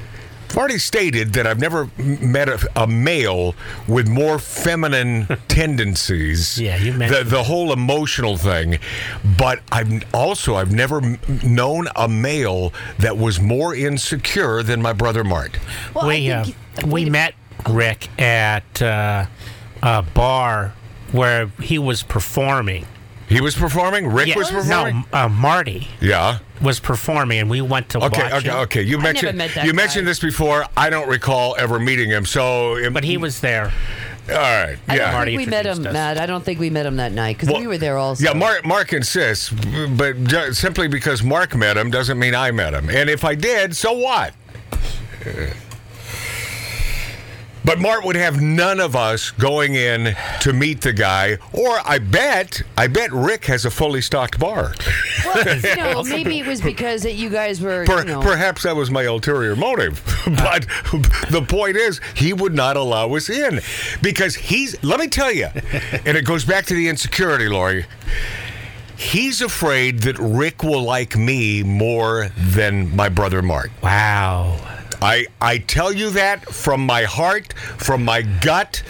I've 0.49 0.55
already 0.57 0.77
stated 0.77 1.33
that 1.33 1.45
I've 1.45 1.59
never 1.59 1.89
met 1.97 2.47
a, 2.47 2.57
a 2.75 2.87
male 2.87 3.53
with 3.85 4.07
more 4.07 4.39
feminine 4.39 5.27
tendencies. 5.49 6.57
Yeah, 6.59 6.77
you 6.77 6.93
the, 6.93 6.97
mentioned 6.97 7.29
the 7.29 7.43
whole 7.43 7.73
emotional 7.73 8.37
thing, 8.37 8.79
but 9.37 9.59
I've 9.73 10.03
also 10.13 10.55
I've 10.55 10.71
never 10.71 11.03
m- 11.03 11.19
known 11.43 11.87
a 11.97 12.07
male 12.07 12.73
that 12.99 13.17
was 13.17 13.39
more 13.41 13.75
insecure 13.75 14.63
than 14.63 14.81
my 14.81 14.93
brother 14.93 15.23
Mart. 15.25 15.57
Well, 15.93 16.07
we 16.07 16.31
uh, 16.31 16.45
think- 16.45 16.55
we 16.85 17.09
met 17.09 17.33
Rick 17.69 18.07
at 18.19 18.81
uh, 18.81 19.25
a 19.83 20.01
bar 20.01 20.73
where 21.11 21.47
he 21.61 21.77
was 21.77 22.03
performing. 22.03 22.85
He 23.27 23.41
was 23.41 23.55
performing. 23.55 24.07
Rick 24.07 24.27
Yeah, 24.29 24.37
was 24.37 24.49
performing. 24.49 25.03
No, 25.11 25.19
uh, 25.19 25.27
Marty 25.29 25.89
Yeah. 25.99 26.39
was 26.61 26.79
performing, 26.79 27.39
and 27.39 27.49
we 27.49 27.59
went 27.61 27.89
to 27.89 27.97
Okay, 27.97 28.23
watch 28.23 28.33
okay, 28.33 28.47
him. 28.49 28.55
okay. 28.55 28.81
You 28.81 28.97
I 28.97 29.01
never 29.01 29.13
mentioned 29.13 29.37
met 29.37 29.53
that 29.55 29.65
you 29.65 29.73
guy. 29.73 29.75
mentioned 29.75 30.07
this 30.07 30.19
before. 30.19 30.65
I 30.77 30.89
don't 30.89 31.09
recall 31.09 31.55
ever 31.59 31.77
meeting 31.79 32.09
him. 32.09 32.25
So, 32.25 32.77
But 32.91 33.03
he 33.03 33.17
was 33.17 33.41
there. 33.41 33.73
all 34.29 34.35
right. 34.35 34.77
I 34.87 34.95
Yeah. 34.95 35.11
Marty 35.11 35.35
we 35.35 35.45
met 35.45 35.65
him, 35.65 35.71
introduced 35.71 35.87
us. 35.87 35.93
Matt. 35.93 36.17
I 36.17 36.25
don't 36.25 36.43
think 36.45 36.59
we 36.59 36.69
met 36.69 36.85
him 36.85 36.95
that 36.97 37.11
night 37.11 37.35
because 37.37 37.49
Well, 37.51 37.59
we 37.61 37.67
were 37.67 37.77
there 37.77 37.97
also. 37.97 38.23
Yeah, 38.23 38.31
Mark, 38.33 38.65
Mark 38.65 38.93
insists, 38.93 39.49
but 39.49 40.23
ju- 40.23 40.53
simply 40.53 40.87
because 40.87 41.21
Mark 41.21 41.53
met 41.55 41.75
him 41.77 41.91
doesn't 41.91 42.17
mean 42.17 42.33
I 42.33 42.51
met 42.51 42.73
him. 42.73 42.89
And 42.89 43.09
if 43.09 43.25
I 43.25 43.35
did, 43.35 43.75
so 43.75 43.91
what? 43.93 44.33
But 47.67 47.79
Mark 47.79 48.05
would 48.05 48.15
have 48.15 48.41
none 48.41 48.79
of 48.79 48.95
us 48.95 49.31
going 49.31 49.75
in 49.75 50.15
to 50.39 50.53
meet 50.53 50.79
the 50.79 50.93
guy, 50.93 51.37
or 51.51 51.79
I 51.83 51.99
bet, 51.99 52.61
I 52.77 52.87
bet 52.87 53.11
Rick 53.11 53.43
has 53.47 53.65
a 53.65 53.69
fully 53.69 53.99
stocked 53.99 54.39
bar. 54.39 54.73
Well, 55.25 55.57
you 55.57 55.75
know, 55.75 56.01
maybe 56.01 56.39
it 56.39 56.47
was 56.47 56.61
because 56.61 57.03
that 57.03 57.15
you 57.15 57.29
guys 57.29 57.59
were, 57.59 57.83
Per- 57.83 57.99
you 57.99 58.05
know, 58.05 58.21
Perhaps 58.21 58.63
that 58.63 58.73
was 58.73 58.89
my 58.89 59.03
ulterior 59.03 59.57
motive. 59.57 60.01
but 60.25 60.65
the 61.29 61.45
point 61.45 61.75
is, 61.75 61.99
he 62.15 62.31
would 62.31 62.55
not 62.55 62.77
allow 62.77 63.13
us 63.13 63.29
in 63.29 63.59
because 64.01 64.35
he's, 64.35 64.81
let 64.81 65.01
me 65.01 65.09
tell 65.09 65.33
you, 65.33 65.47
and 66.05 66.15
it 66.17 66.23
goes 66.23 66.45
back 66.45 66.67
to 66.67 66.73
the 66.73 66.87
insecurity, 66.87 67.49
Lori. 67.49 67.85
He's 68.95 69.41
afraid 69.41 69.99
that 70.03 70.17
Rick 70.19 70.63
will 70.63 70.83
like 70.83 71.17
me 71.17 71.63
more 71.63 72.29
than 72.37 72.95
my 72.95 73.09
brother 73.09 73.41
Mart. 73.41 73.71
Wow. 73.83 74.76
I, 75.01 75.25
I 75.41 75.59
tell 75.59 75.93
you 75.93 76.09
that 76.11 76.45
from 76.49 76.85
my 76.85 77.03
heart, 77.03 77.53
from 77.53 78.03
my 78.03 78.21
gut. 78.23 78.81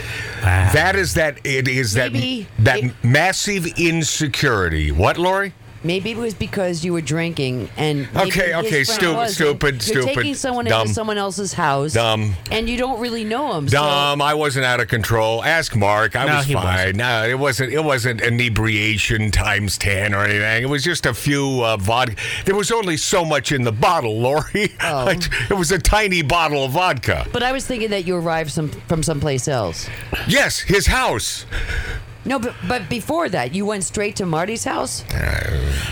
Wow. 0.44 0.72
That 0.74 0.96
is 0.96 1.16
that 1.16 1.40
it 1.46 1.68
is 1.68 1.96
Maybe 1.96 2.48
that 2.58 2.64
that 2.82 2.84
it- 2.84 3.04
massive 3.04 3.66
insecurity. 3.78 4.92
What, 4.92 5.18
Lori? 5.18 5.54
Maybe 5.84 6.12
it 6.12 6.18
was 6.18 6.34
because 6.34 6.84
you 6.84 6.94
were 6.94 7.02
drinking 7.02 7.70
and 7.78 8.08
maybe 8.14 8.30
Okay, 8.30 8.54
okay, 8.56 8.84
friend 8.84 8.88
stu- 8.88 9.14
wasn't. 9.14 9.36
stupid, 9.36 9.74
You're 9.88 10.02
stupid, 10.04 10.16
taking 10.16 10.36
someone 10.36 10.66
dumb. 10.66 10.82
into 10.82 10.94
someone 10.94 11.18
else's 11.18 11.54
house, 11.54 11.94
Dumb. 11.94 12.34
and 12.52 12.70
you 12.70 12.78
don't 12.78 13.00
really 13.00 13.24
know 13.24 13.54
him. 13.58 13.68
so- 13.70 13.78
Dumb. 13.78 14.22
I 14.22 14.34
wasn't 14.34 14.66
out 14.66 14.80
of 14.80 14.88
control. 14.88 15.44
Ask 15.44 15.76
Mark. 15.76 16.16
I 16.16 16.26
No, 16.26 16.36
was 16.38 16.46
fine. 16.46 16.56
wasn't. 16.56 16.96
No, 16.98 17.26
it 17.28 17.40
wasn't. 17.40 17.74
It 17.74 17.84
wasn't 17.84 18.22
inebriation 18.22 19.32
times 19.32 19.78
ten 19.78 20.14
or 20.14 20.24
anything. 20.24 20.64
It 20.64 20.70
was 20.70 20.84
just 20.84 21.06
a 21.06 21.14
few 21.14 21.64
uh, 21.64 21.78
vodka. 21.78 22.16
There 22.46 22.56
was 22.56 22.72
only 22.72 22.98
so 22.98 23.24
much 23.24 23.52
in 23.52 23.64
the 23.64 23.72
bottle, 23.72 24.20
Lori. 24.22 24.74
Oh. 24.82 25.08
It 25.10 25.54
was 25.58 25.72
a 25.72 25.80
tiny 25.80 26.22
bottle 26.22 26.66
of 26.66 26.72
vodka. 26.72 27.26
But 27.32 27.44
I 27.44 27.52
was 27.52 27.66
thinking 27.66 27.90
that 27.92 28.06
you 28.06 28.16
arrived 28.16 28.52
some 28.52 28.70
from 28.88 29.04
someplace 29.04 29.48
else. 29.48 29.88
Yes, 30.28 30.60
his 30.60 30.88
house. 30.88 31.46
No, 32.28 32.40
but 32.40 32.54
but 32.68 32.90
before 32.90 33.30
that, 33.30 33.56
you 33.56 33.66
went 33.66 33.84
straight 33.86 34.18
to 34.18 34.26
Marty's 34.26 34.66
house. 34.66 35.04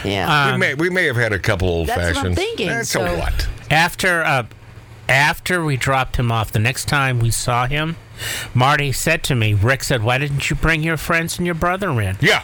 yeah. 0.04 0.52
we 0.52 0.58
may 0.58 0.74
we 0.76 0.90
may 0.90 1.06
have 1.06 1.16
had 1.16 1.32
a 1.34 1.40
couple 1.40 1.70
old 1.70 1.88
That's 1.88 2.18
what 2.18 2.26
I'm 2.26 2.36
thinking, 2.36 2.68
That's 2.68 2.90
so- 2.90 3.06
a 3.06 3.18
what? 3.18 3.48
After 3.72 4.22
uh, 4.24 4.46
after 5.10 5.64
we 5.64 5.78
dropped 5.78 6.18
him 6.18 6.32
off, 6.32 6.52
the 6.52 6.60
next 6.60 6.86
time 6.86 7.20
we 7.20 7.32
saw 7.32 7.68
him, 7.68 7.96
Marty 8.54 8.92
said 8.92 9.24
to 9.24 9.36
me, 9.36 9.54
Rick 9.54 9.84
said, 9.84 10.04
"Why 10.04 10.18
didn't 10.18 10.50
you 10.50 10.56
bring 10.56 10.84
your 10.84 10.98
friends 10.98 11.38
and 11.38 11.46
your 11.46 11.56
brother 11.56 11.90
in?" 12.02 12.18
Yeah. 12.22 12.44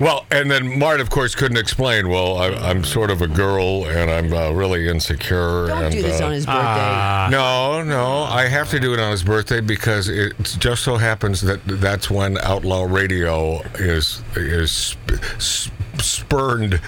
Well, 0.00 0.26
and 0.30 0.50
then 0.50 0.78
Mart, 0.78 1.00
of 1.00 1.10
course, 1.10 1.34
couldn't 1.34 1.56
explain. 1.56 2.08
Well, 2.08 2.38
I, 2.38 2.48
I'm 2.48 2.84
sort 2.84 3.10
of 3.10 3.22
a 3.22 3.28
girl, 3.28 3.86
and 3.86 4.10
I'm 4.10 4.32
uh, 4.32 4.50
really 4.50 4.88
insecure. 4.88 5.68
don't 5.68 5.84
and, 5.84 5.92
do 5.92 6.02
this 6.02 6.20
uh, 6.20 6.26
on 6.26 6.32
his 6.32 6.46
birthday. 6.46 6.60
Ah. 6.60 7.28
No, 7.30 7.82
no, 7.82 8.24
I 8.24 8.48
have 8.48 8.68
to 8.70 8.80
do 8.80 8.94
it 8.94 9.00
on 9.00 9.10
his 9.10 9.22
birthday 9.22 9.60
because 9.60 10.08
it 10.08 10.32
just 10.58 10.82
so 10.82 10.96
happens 10.96 11.40
that 11.42 11.60
that's 11.64 12.10
when 12.10 12.38
Outlaw 12.38 12.84
Radio 12.84 13.60
is 13.74 14.22
is 14.36 14.72
sp- 14.72 15.22
s- 15.36 15.70
spurned 15.98 16.80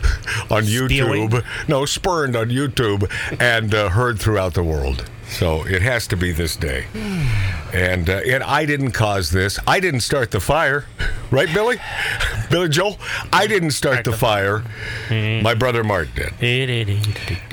on 0.50 0.64
Spewing? 0.64 1.30
YouTube. 1.30 1.44
No, 1.68 1.84
spurned 1.84 2.36
on 2.36 2.48
YouTube 2.48 3.10
and 3.40 3.74
uh, 3.74 3.90
heard 3.90 4.18
throughout 4.18 4.54
the 4.54 4.62
world. 4.64 5.08
So 5.34 5.66
it 5.66 5.82
has 5.82 6.06
to 6.08 6.16
be 6.16 6.32
this 6.32 6.54
day. 6.56 6.86
And 7.72 8.08
uh, 8.08 8.20
and 8.24 8.44
I 8.44 8.64
didn't 8.66 8.92
cause 8.92 9.30
this. 9.32 9.58
I 9.66 9.80
didn't 9.80 10.00
start 10.00 10.30
the 10.30 10.38
fire, 10.38 10.84
right, 11.32 11.52
Billy? 11.52 11.78
Billy 12.50 12.68
Joel. 12.68 12.98
I 13.32 13.48
didn't 13.48 13.72
start 13.72 14.04
the 14.04 14.12
fire. 14.12 14.62
My 15.10 15.54
brother 15.54 15.82
Mart 15.82 16.08
did. 16.14 16.30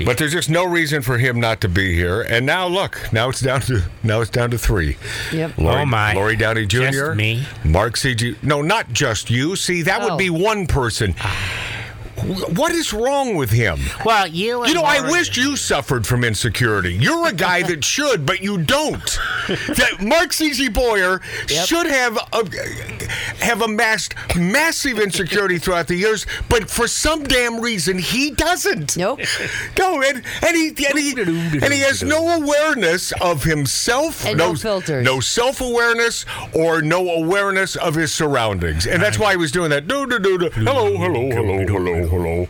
But 0.06 0.18
there's 0.18 0.32
just 0.32 0.48
no 0.48 0.64
reason 0.64 1.02
for 1.02 1.18
him 1.18 1.40
not 1.40 1.60
to 1.62 1.68
be 1.68 1.92
here. 1.94 2.22
And 2.22 2.46
now 2.46 2.68
look, 2.68 3.12
now 3.12 3.30
it's 3.30 3.40
down 3.40 3.62
to 3.62 3.82
now 4.04 4.20
it's 4.20 4.30
down 4.30 4.52
to 4.52 4.58
three. 4.58 4.96
Yep. 5.32 5.58
Lori, 5.58 5.82
Oh, 5.82 5.86
my. 5.86 6.14
Lori 6.14 6.36
Downey 6.36 6.66
Jr. 6.66 6.78
Just 6.90 7.16
me? 7.16 7.44
Mark 7.64 7.96
C.G. 7.96 8.36
No, 8.42 8.62
not 8.62 8.92
just 8.92 9.28
you. 9.28 9.56
See, 9.56 9.82
that 9.82 10.02
Oh. 10.02 10.10
would 10.10 10.18
be 10.18 10.30
one 10.30 10.68
person. 10.68 11.14
What 12.22 12.72
is 12.72 12.92
wrong 12.92 13.34
with 13.34 13.50
him? 13.50 13.78
Well, 14.04 14.26
you 14.26 14.60
and 14.62 14.68
You 14.68 14.74
know, 14.74 14.82
I 14.82 14.98
Lauren- 14.98 15.12
wished 15.12 15.36
you 15.36 15.56
suffered 15.56 16.06
from 16.06 16.22
insecurity. 16.24 16.94
You're 16.94 17.28
a 17.28 17.32
guy 17.32 17.62
that 17.68 17.84
should, 17.84 18.24
but 18.24 18.40
you 18.42 18.58
don't. 18.58 19.02
That 19.48 19.96
Mark 20.00 20.32
C.G. 20.32 20.68
Boyer 20.68 21.20
should 21.46 21.86
have 21.86 22.16
uh, 22.32 22.44
have 23.40 23.62
amassed 23.62 24.14
massive 24.36 24.98
insecurity 25.00 25.58
throughout 25.58 25.88
the 25.88 25.96
years, 25.96 26.26
but 26.48 26.70
for 26.70 26.86
some 26.86 27.24
damn 27.24 27.60
reason 27.60 27.98
he 27.98 28.30
doesn't. 28.30 28.96
Nope. 28.96 29.20
No, 29.78 30.00
and, 30.02 30.22
and 30.42 30.56
he 30.56 30.68
and 30.86 30.98
he 30.98 31.10
and 31.20 31.72
he 31.72 31.80
has 31.80 32.02
no 32.02 32.28
awareness 32.40 33.12
of 33.20 33.42
himself, 33.42 34.24
And 34.24 34.38
no 34.38 34.54
filters. 34.54 35.04
no 35.04 35.18
self 35.20 35.60
awareness, 35.60 36.24
or 36.54 36.82
no 36.82 37.08
awareness 37.10 37.74
of 37.76 37.94
his 37.94 38.12
surroundings, 38.14 38.86
and 38.86 39.02
that's 39.02 39.18
why 39.18 39.32
he 39.32 39.36
was 39.36 39.50
doing 39.50 39.70
that. 39.70 39.88
Do 39.88 40.06
do 40.06 40.18
do 40.20 40.38
do. 40.38 40.50
Hello, 40.50 40.96
hello, 40.96 41.30
hello, 41.30 41.66
hello, 41.66 42.06
hello. 42.12 42.46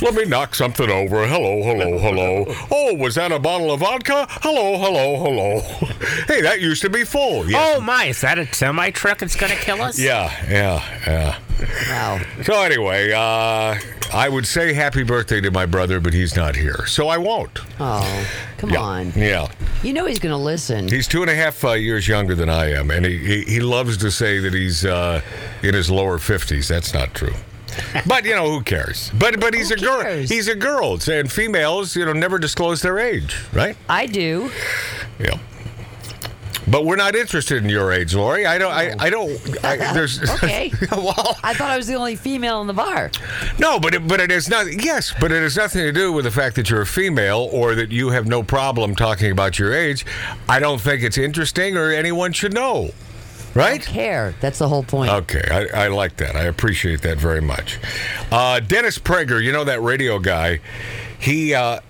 Let 0.00 0.14
me 0.14 0.24
knock 0.24 0.54
something 0.54 0.88
over. 0.88 1.26
Hello, 1.26 1.62
hello, 1.62 1.98
hello. 1.98 2.44
Oh, 2.70 2.94
was 2.94 3.16
that 3.16 3.32
a 3.32 3.38
bottle 3.38 3.70
of 3.70 3.80
vodka? 3.80 4.26
Hello, 4.30 4.78
hello, 4.78 5.16
hello. 5.22 5.60
Hey, 6.26 6.40
that 6.40 6.60
used 6.60 6.80
to 6.82 6.90
be 6.90 7.04
full. 7.04 7.48
Yeah. 7.48 7.74
Oh 7.76 7.80
my, 7.80 8.06
is 8.06 8.20
that 8.22 8.38
a 8.38 8.52
semi 8.52 8.90
truck 8.90 9.18
that's 9.18 9.36
gonna 9.36 9.56
kill 9.56 9.82
us? 9.82 9.98
Yeah, 9.98 10.32
yeah, 10.48 10.82
yeah. 11.06 11.38
Wow. 11.88 12.20
So 12.42 12.62
anyway, 12.62 13.12
uh, 13.12 13.78
I 14.12 14.28
would 14.28 14.46
say 14.46 14.72
happy 14.72 15.02
birthday 15.02 15.40
to 15.40 15.50
my 15.50 15.66
brother, 15.66 16.00
but 16.00 16.14
he's 16.14 16.34
not 16.36 16.56
here, 16.56 16.86
so 16.86 17.08
I 17.08 17.18
won't. 17.18 17.58
Oh, 17.78 18.28
come 18.58 18.70
yeah. 18.70 18.80
on. 18.80 19.12
Yeah. 19.16 19.48
You 19.82 19.92
know 19.92 20.06
he's 20.06 20.18
going 20.18 20.32
to 20.32 20.42
listen. 20.42 20.88
He's 20.88 21.06
two 21.08 21.22
and 21.22 21.30
a 21.30 21.34
half 21.34 21.64
uh, 21.64 21.72
years 21.72 22.08
younger 22.08 22.34
than 22.34 22.48
I 22.48 22.72
am, 22.72 22.90
and 22.90 23.04
he, 23.04 23.18
he, 23.18 23.42
he 23.42 23.60
loves 23.60 23.96
to 23.98 24.10
say 24.10 24.38
that 24.38 24.54
he's 24.54 24.84
uh, 24.84 25.20
in 25.62 25.74
his 25.74 25.90
lower 25.90 26.18
50s. 26.18 26.68
That's 26.68 26.94
not 26.94 27.12
true. 27.14 27.34
But 28.06 28.24
you 28.24 28.34
know 28.34 28.48
who 28.50 28.62
cares? 28.62 29.10
But 29.18 29.40
but 29.40 29.54
he's 29.54 29.68
Who 29.70 29.74
a 29.74 29.78
girl. 29.78 30.02
cares? 30.02 30.28
He's 30.30 30.48
a 30.48 30.54
girl, 30.54 30.98
and 31.10 31.30
females, 31.30 31.96
you 31.96 32.04
know, 32.04 32.12
never 32.12 32.38
disclose 32.38 32.82
their 32.82 32.98
age, 32.98 33.36
right? 33.52 33.76
I 33.88 34.06
do. 34.06 34.50
Yeah. 35.18 35.38
But 36.66 36.86
we're 36.86 36.96
not 36.96 37.14
interested 37.14 37.62
in 37.62 37.68
your 37.68 37.92
age, 37.92 38.14
Lori. 38.14 38.46
I 38.46 38.56
don't. 38.56 38.72
I, 38.72 38.94
I 38.98 39.10
don't. 39.10 39.30
I, 39.64 39.76
there's 39.92 40.18
Okay. 40.42 40.72
well, 40.92 41.36
I 41.44 41.52
thought 41.52 41.70
I 41.70 41.76
was 41.76 41.86
the 41.86 41.94
only 41.94 42.16
female 42.16 42.62
in 42.62 42.66
the 42.66 42.72
bar. 42.72 43.10
no, 43.58 43.78
but 43.78 43.94
it, 43.94 44.08
but 44.08 44.18
it 44.18 44.30
is 44.32 44.48
not. 44.48 44.66
Yes, 44.82 45.12
but 45.20 45.30
it 45.30 45.42
has 45.42 45.56
nothing 45.58 45.82
to 45.82 45.92
do 45.92 46.10
with 46.10 46.24
the 46.24 46.30
fact 46.30 46.56
that 46.56 46.70
you're 46.70 46.80
a 46.80 46.86
female 46.86 47.50
or 47.52 47.74
that 47.74 47.92
you 47.92 48.10
have 48.10 48.26
no 48.26 48.42
problem 48.42 48.94
talking 48.94 49.30
about 49.30 49.58
your 49.58 49.74
age. 49.74 50.06
I 50.48 50.58
don't 50.58 50.80
think 50.80 51.02
it's 51.02 51.18
interesting 51.18 51.76
or 51.76 51.90
anyone 51.92 52.32
should 52.32 52.54
know, 52.54 52.92
right? 53.54 53.82
Care. 53.82 54.34
That's 54.40 54.58
the 54.58 54.68
whole 54.68 54.82
point. 54.84 55.10
Okay, 55.12 55.42
I, 55.50 55.84
I 55.84 55.88
like 55.88 56.16
that. 56.16 56.36
I 56.36 56.44
appreciate 56.44 57.02
that 57.02 57.18
very 57.18 57.40
much. 57.40 57.78
Uh, 58.30 58.60
Dennis 58.60 58.98
Prager, 58.98 59.42
you 59.42 59.52
know 59.52 59.64
that 59.64 59.80
radio 59.82 60.18
guy. 60.18 60.60
He 61.18 61.54
uh, 61.54 61.80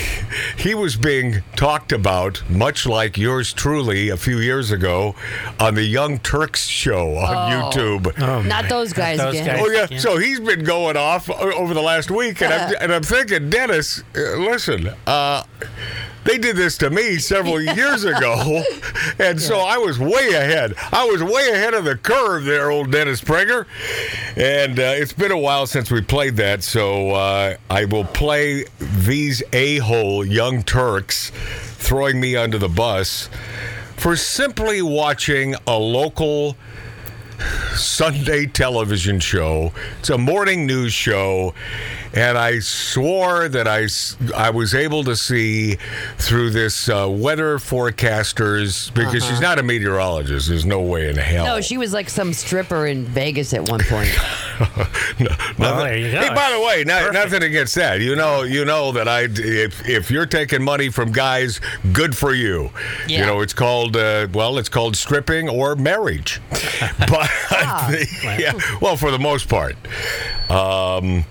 he 0.56 0.74
was 0.74 0.94
being 0.96 1.42
talked 1.56 1.90
about, 1.90 2.48
much 2.48 2.86
like 2.86 3.16
yours 3.18 3.52
truly, 3.52 4.08
a 4.10 4.16
few 4.16 4.38
years 4.38 4.70
ago, 4.70 5.16
on 5.58 5.74
the 5.74 5.82
Young 5.82 6.18
Turks 6.20 6.66
show 6.68 7.16
on 7.16 7.72
YouTube. 7.72 8.16
Not 8.46 8.68
those 8.68 8.92
guys 8.92 9.18
those 9.18 9.34
again. 9.34 9.46
guys. 9.46 9.60
Oh 9.66 9.70
yeah, 9.70 9.86
Yeah. 9.90 9.98
so 9.98 10.16
he's 10.18 10.38
been 10.38 10.62
going 10.62 10.96
off 10.96 11.28
o- 11.28 11.34
over 11.54 11.74
the 11.74 11.82
last 11.82 12.10
week, 12.10 12.40
and 12.40 12.52
I'm, 12.52 12.74
and 12.80 12.92
I'm 12.92 13.02
thinking, 13.02 13.50
Dennis, 13.50 14.02
uh, 14.16 14.36
listen, 14.36 14.88
uh, 15.08 15.42
they 16.24 16.38
did 16.38 16.56
this 16.56 16.78
to 16.78 16.90
me 16.90 17.18
several 17.18 17.60
years 17.76 18.04
ago, 18.04 18.62
and 19.18 19.40
so 19.40 19.58
I 19.58 19.78
was 19.78 19.98
way 19.98 20.28
ahead. 20.28 20.74
I 20.92 21.04
was 21.04 21.22
way 21.22 21.50
ahead 21.50 21.74
of 21.74 21.84
the 21.84 21.96
curve 21.96 22.44
there, 22.44 22.70
old 22.70 22.90
Dennis 22.90 23.20
Prager, 23.20 23.66
and 24.36 24.78
uh, 24.78 24.94
it's 24.96 25.12
been 25.12 25.32
a 25.32 25.38
while 25.38 25.66
since 25.66 25.90
we 25.90 26.00
played 26.00 26.36
that, 26.36 26.62
so 26.62 27.10
uh, 27.10 27.56
I 27.70 27.84
will 27.84 28.04
play 28.04 28.64
these 28.78 29.42
a-hole 29.52 30.24
Young 30.24 30.62
Turks 30.62 31.30
throwing 31.76 32.20
me 32.20 32.36
under 32.36 32.58
the 32.58 32.68
bus 32.68 33.28
for 33.96 34.16
simply 34.16 34.82
watching 34.82 35.54
a 35.66 35.78
local 35.78 36.56
Sunday 37.74 38.46
television 38.46 39.20
show. 39.20 39.72
It's 40.00 40.10
a 40.10 40.18
morning 40.18 40.66
news 40.66 40.92
show. 40.92 41.54
And 42.12 42.38
I 42.38 42.60
swore 42.60 43.48
that 43.48 43.66
I, 43.66 43.88
I 44.36 44.50
was 44.50 44.72
able 44.72 45.02
to 45.04 45.16
see 45.16 45.78
through 46.16 46.50
this 46.50 46.88
uh, 46.88 47.08
weather 47.10 47.58
forecasters 47.58 48.94
because 48.94 49.24
she's 49.26 49.40
not 49.40 49.58
a 49.58 49.64
meteorologist. 49.64 50.48
There's 50.48 50.64
no 50.64 50.80
way 50.80 51.08
in 51.08 51.16
hell. 51.16 51.44
No, 51.44 51.60
she 51.60 51.76
was 51.76 51.92
like 51.92 52.08
some 52.08 52.32
stripper 52.32 52.86
in 52.86 53.04
Vegas 53.04 53.52
at 53.52 53.68
one 53.68 53.80
point. 53.80 54.10
Well, 55.58 55.84
there 55.84 55.96
you 55.96 56.10
go. 56.10 56.20
Hey, 56.20 56.34
by 56.34 56.50
the 56.50 56.60
way, 56.60 56.84
no, 56.84 57.10
nothing 57.10 57.42
against 57.42 57.76
that. 57.76 58.00
You 58.00 58.16
know, 58.16 58.42
you 58.42 58.64
know 58.64 58.90
that 58.92 59.06
I 59.06 59.22
if 59.22 59.88
if 59.88 60.10
you're 60.10 60.26
taking 60.26 60.62
money 60.62 60.88
from 60.88 61.12
guys, 61.12 61.60
good 61.92 62.16
for 62.16 62.34
you. 62.34 62.70
You 63.06 63.20
know, 63.20 63.40
it's 63.40 63.54
called 63.54 63.96
uh, 63.96 64.26
well, 64.32 64.58
it's 64.58 64.68
called 64.68 64.96
stripping 64.96 65.48
or 65.48 65.76
marriage. 65.76 66.40
but 66.50 67.30
yeah, 68.38 68.52
well, 68.80 68.96
for 68.96 69.10
the 69.10 69.18
most 69.18 69.48
part. 69.48 69.76
Um, 70.50 71.24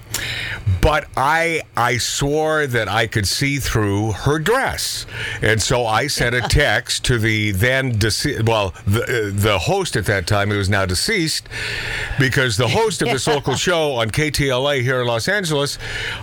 but 0.84 1.08
I 1.16 1.62
I 1.78 1.98
swore 1.98 2.68
that 2.68 2.90
I 2.90 3.08
could 3.08 3.28
see 3.28 3.58
through 3.58 4.12
her 4.12 4.38
dress, 4.38 5.06
and 5.42 5.62
so 5.62 5.86
I 5.86 6.08
sent 6.08 6.36
a 6.36 6.42
text 6.50 7.06
to 7.06 7.18
the 7.18 7.52
then 7.52 7.94
dece- 7.94 8.46
well 8.48 8.74
the 8.86 9.04
uh, 9.04 9.32
the 9.34 9.60
host 9.60 9.96
at 9.96 10.06
that 10.08 10.28
time 10.28 10.50
who 10.50 10.60
is 10.60 10.70
now 10.70 10.86
deceased, 10.86 11.48
because 12.20 12.58
the 12.58 12.68
host 12.68 13.02
of 13.02 13.08
this 13.08 13.28
local 13.28 13.56
show 13.68 13.94
on 13.94 14.10
KTLA 14.10 14.82
here 14.82 15.00
in 15.02 15.08
Los 15.08 15.28
Angeles, 15.28 15.80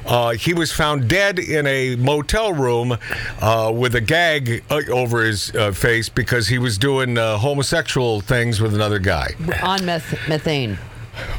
uh, 0.06 0.30
he 0.32 0.52
was 0.52 0.70
found 0.70 1.08
dead 1.08 1.38
in 1.38 1.66
a 1.66 1.96
motel 1.96 2.52
room 2.52 2.96
uh, 3.40 3.72
with 3.74 3.94
a 3.94 4.00
gag 4.00 4.62
uh, 4.70 4.82
over 4.90 5.22
his 5.24 5.54
uh, 5.54 5.72
face 5.72 6.08
because 6.10 6.48
he 6.48 6.58
was 6.58 6.76
doing 6.76 7.16
uh, 7.16 7.38
homosexual 7.38 8.20
things 8.20 8.60
with 8.60 8.74
another 8.74 8.98
guy. 8.98 9.34
on 9.62 9.84
meth- 9.86 10.28
methane. 10.28 10.78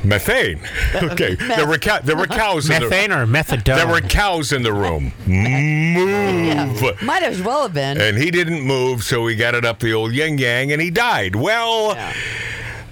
Methane. 0.03 0.59
Okay, 1.11 1.35
there 1.35 1.67
were 1.67 1.77
cow- 1.77 1.99
there 1.99 2.15
were 2.17 2.27
cows 2.41 2.69
in 2.69 2.81
the 2.81 2.89
Methane 2.89 3.11
or 3.11 3.25
methadone? 3.25 3.75
there 3.75 3.87
were 3.87 4.01
cows 4.01 4.51
in 4.51 4.63
the 4.63 4.73
room. 4.73 5.13
Move. 5.25 7.01
Might 7.01 7.23
as 7.23 7.41
well 7.41 7.63
have 7.63 7.73
been. 7.73 7.99
And 7.99 8.17
he 8.17 8.31
didn't 8.31 8.61
move, 8.61 9.03
so 9.03 9.27
he 9.27 9.35
got 9.35 9.55
it 9.55 9.65
up 9.65 9.79
the 9.79 9.93
old 9.93 10.13
yin 10.13 10.37
yang 10.37 10.71
and 10.71 10.81
he 10.81 10.89
died. 10.91 11.35
Well, 11.35 11.93
Yeah. 11.95 12.13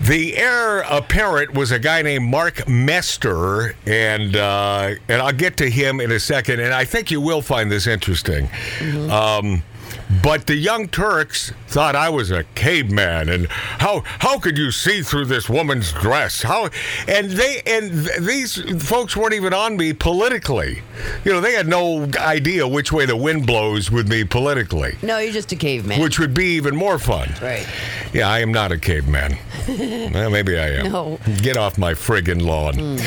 the 0.01 0.37
heir 0.37 0.79
apparent 0.89 1.53
was 1.53 1.71
a 1.71 1.79
guy 1.79 2.01
named 2.01 2.25
Mark 2.25 2.67
Mester, 2.67 3.75
and 3.85 4.35
uh, 4.35 4.91
and 5.07 5.21
I'll 5.21 5.33
get 5.33 5.57
to 5.57 5.69
him 5.69 5.99
in 5.99 6.11
a 6.11 6.19
second. 6.19 6.59
And 6.61 6.73
I 6.73 6.85
think 6.85 7.11
you 7.11 7.21
will 7.21 7.41
find 7.41 7.69
this 7.71 7.85
interesting. 7.87 8.47
Mm-hmm. 8.47 9.11
Um, 9.11 9.63
but 10.23 10.47
the 10.47 10.55
Young 10.55 10.87
Turks 10.87 11.51
thought 11.67 11.95
I 11.95 12.09
was 12.09 12.31
a 12.31 12.43
caveman, 12.55 13.29
and 13.29 13.47
how 13.47 14.01
how 14.05 14.39
could 14.39 14.57
you 14.57 14.71
see 14.71 15.01
through 15.03 15.25
this 15.25 15.47
woman's 15.49 15.91
dress? 15.93 16.41
How 16.41 16.69
and 17.07 17.29
they 17.29 17.61
and 17.67 18.05
th- 18.05 18.19
these 18.19 18.83
folks 18.83 19.15
weren't 19.15 19.33
even 19.33 19.53
on 19.53 19.77
me 19.77 19.93
politically. 19.93 20.81
You 21.23 21.33
know, 21.33 21.41
they 21.41 21.53
had 21.53 21.67
no 21.67 22.09
idea 22.17 22.67
which 22.67 22.91
way 22.91 23.05
the 23.05 23.15
wind 23.15 23.45
blows 23.45 23.91
with 23.91 24.09
me 24.09 24.23
politically, 24.23 24.97
no, 25.01 25.19
you're 25.19 25.31
just 25.31 25.51
a 25.51 25.55
caveman. 25.55 26.01
which 26.01 26.19
would 26.19 26.33
be 26.33 26.55
even 26.55 26.75
more 26.75 26.97
fun. 26.99 27.29
right. 27.41 27.67
Yeah, 28.11 28.27
I 28.27 28.39
am 28.39 28.51
not 28.51 28.71
a 28.71 28.77
caveman. 28.77 29.37
well, 29.67 30.31
maybe 30.31 30.57
I 30.57 30.69
am. 30.79 30.91
No. 30.91 31.19
Get 31.43 31.55
off 31.57 31.77
my 31.77 31.93
friggin' 31.93 32.41
lawn. 32.41 32.97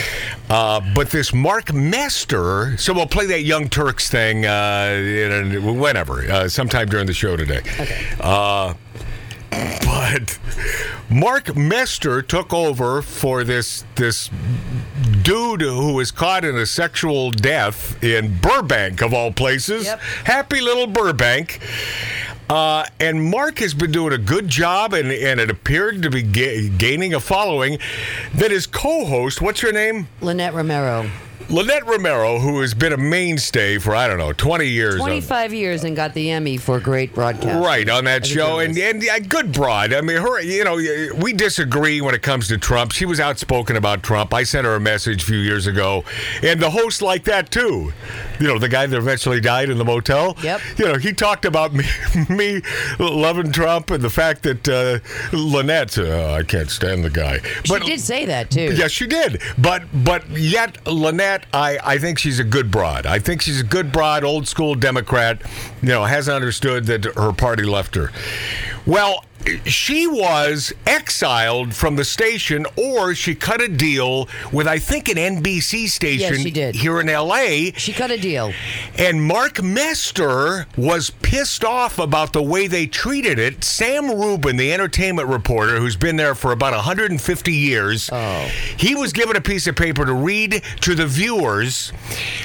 Uh, 0.49 0.81
but 0.95 1.11
this 1.11 1.33
Mark 1.35 1.73
Mester, 1.73 2.77
so 2.79 2.93
we'll 2.93 3.07
play 3.07 3.27
that 3.27 3.43
Young 3.43 3.69
Turks 3.69 4.09
thing 4.09 4.47
uh, 4.47 4.93
in 4.97 5.57
a, 5.57 5.73
whenever, 5.73 6.31
uh, 6.31 6.49
sometime 6.49 6.89
during 6.93 7.07
the 7.07 7.15
show 7.15 7.37
today. 7.37 7.61
Okay. 7.81 8.07
Uh, 8.21 8.75
but 9.51 10.39
Mark 11.11 11.57
Mester 11.57 12.21
took 12.21 12.53
over 12.53 13.01
for 13.01 13.45
this 13.45 13.85
this 13.95 14.29
dude 15.23 15.63
who 15.63 15.95
was 15.95 16.11
caught 16.11 16.45
in 16.45 16.55
a 16.57 16.67
sexual 16.67 17.31
death 17.31 18.03
in 18.05 18.39
Burbank 18.39 19.01
of 19.03 19.15
all 19.15 19.33
places. 19.33 19.85
Yep. 19.87 20.01
Happy 20.25 20.61
little 20.61 20.87
Burbank. 20.87 21.61
Uh, 22.51 22.85
and 23.01 23.25
Mark 23.31 23.59
has 23.61 23.73
been 23.73 23.91
doing 23.93 24.13
a 24.13 24.19
good 24.19 24.49
job, 24.49 24.93
and, 24.93 25.11
and 25.11 25.41
it 25.41 25.49
appeared 25.51 26.03
to 26.03 26.11
be 26.11 26.23
ga- 26.23 26.69
gaining 26.69 27.15
a 27.15 27.21
following. 27.21 27.79
That 28.35 28.51
his 28.51 28.67
co-host, 28.67 29.41
what's 29.41 29.63
your 29.63 29.73
name? 29.73 30.09
Lynette 30.21 30.53
Romero. 30.53 31.11
Lynette 31.53 31.87
Romero, 31.87 32.39
who 32.39 32.61
has 32.63 32.73
been 32.73 32.95
a 32.95 32.97
mainstay 32.97 33.77
for 33.77 33.95
I 33.95 34.09
don't 34.09 34.17
know 34.17 34.33
twenty 34.33 34.69
years. 34.69 34.97
25 34.97 35.53
years 35.53 35.85
and 35.85 35.95
got 35.95 36.15
the 36.15 36.31
Emmy 36.31 36.57
for 36.57 36.81
great 36.81 37.15
broadcast. 37.15 37.63
Right 37.63 37.89
on 37.91 38.05
that 38.05 38.25
show, 38.25 38.61
and 38.61 38.77
and 38.79 39.03
yeah, 39.03 39.19
good 39.19 39.53
broad. 39.53 39.93
I 39.93 40.01
mean, 40.01 40.17
her. 40.17 40.41
You 40.41 40.65
know, 40.65 40.77
we 41.17 41.35
disagree 41.35 42.01
when 42.01 42.15
it 42.15 42.23
comes 42.23 42.49
to 42.49 42.57
Trump. 42.57 42.93
She 42.93 43.05
was 43.05 43.21
outspoken 43.21 43.77
about 43.77 44.03
Trump. 44.03 44.33
I 44.33 44.45
sent 44.45 44.65
her 44.65 44.77
a 44.77 44.81
message 44.81 45.23
a 45.25 45.27
few 45.27 45.37
years 45.37 45.67
ago, 45.67 46.05
and 46.43 46.59
the 46.59 46.71
host 46.71 47.03
liked 47.03 47.27
that 47.27 47.51
too. 47.51 47.93
You 48.41 48.49
know, 48.49 48.59
the 48.59 48.69
guy 48.69 48.87
that 48.87 48.97
eventually 48.97 49.41
died 49.41 49.69
in 49.69 49.77
the 49.77 49.85
motel. 49.85 50.37
Yep. 50.43 50.61
You 50.79 50.87
know, 50.87 50.95
he 50.97 51.13
talked 51.13 51.45
about 51.45 51.75
me, 51.75 51.85
me 52.31 52.63
loving 52.99 53.53
Trump 53.53 53.91
and 53.91 54.03
the 54.03 54.11
fact 54.11 54.43
that 54.45 54.69
uh, 54.69 55.37
Lynette. 55.37 55.99
Uh, 55.99 56.33
I 56.33 56.43
can't 56.45 56.71
stand 56.71 57.05
the 57.05 57.11
guy. 57.11 57.41
But, 57.69 57.85
She 57.85 57.91
did 57.91 58.01
say 58.01 58.25
that 58.25 58.51
too. 58.51 58.75
Yes, 58.75 58.91
she 58.91 59.07
did. 59.07 59.43
But 59.59 59.83
but 59.93 60.29
yet 60.31 60.85
Lynette, 60.87 61.42
I, 61.53 61.79
I 61.83 61.99
think 61.99 62.19
she's 62.19 62.39
a 62.39 62.45
good 62.45 62.71
broad. 62.71 63.07
I 63.07 63.19
think 63.19 63.43
she's 63.43 63.61
a 63.61 63.65
good 63.65 63.93
broad, 63.93 64.25
old 64.25 64.49
school 64.49 64.75
Democrat. 64.75 65.43
You 65.83 65.89
know, 65.89 66.05
hasn't 66.05 66.35
understood 66.35 66.87
that 66.87 67.05
her 67.05 67.33
party 67.33 67.65
left 67.65 67.95
her. 67.95 68.11
Well, 68.87 69.25
she 69.65 70.07
was 70.07 70.73
exiled 70.87 71.75
from 71.75 71.97
the 71.97 72.05
station, 72.05 72.67
or 72.77 73.15
she 73.15 73.35
cut 73.35 73.61
a 73.61 73.69
deal 73.69 74.29
with, 74.53 74.67
I 74.67 74.79
think, 74.79 75.09
an 75.09 75.17
NBC 75.17 75.89
station 75.89 76.39
she 76.39 76.51
did. 76.51 76.75
here 76.75 77.01
in 77.01 77.07
LA. 77.07 77.73
She 77.77 77.93
cut 77.93 78.11
a 78.11 78.19
deal. 78.19 78.53
And 78.99 79.23
Mark 79.23 79.63
Mester 79.63 80.67
was 80.77 81.11
pissed 81.11 81.65
off 81.65 81.99
about 81.99 82.33
the 82.33 82.43
way 82.43 82.67
they 82.67 82.87
treated 82.87 83.39
it. 83.39 83.65
Sam 83.65 84.11
Rubin, 84.11 84.57
the 84.57 84.73
entertainment 84.73 85.29
reporter, 85.29 85.79
who's 85.79 85.97
been 85.97 86.17
there 86.17 86.35
for 86.35 86.53
about 86.53 86.73
150 86.73 87.53
years, 87.53 88.11
he 88.77 88.95
was 88.95 89.13
given 89.13 89.37
a 89.37 89.41
piece 89.41 89.67
of 89.67 89.77
paper 89.77 90.05
to 90.05 90.15
read 90.15 90.63
to 90.81 90.95
the 90.95 91.07
viewers, 91.07 91.93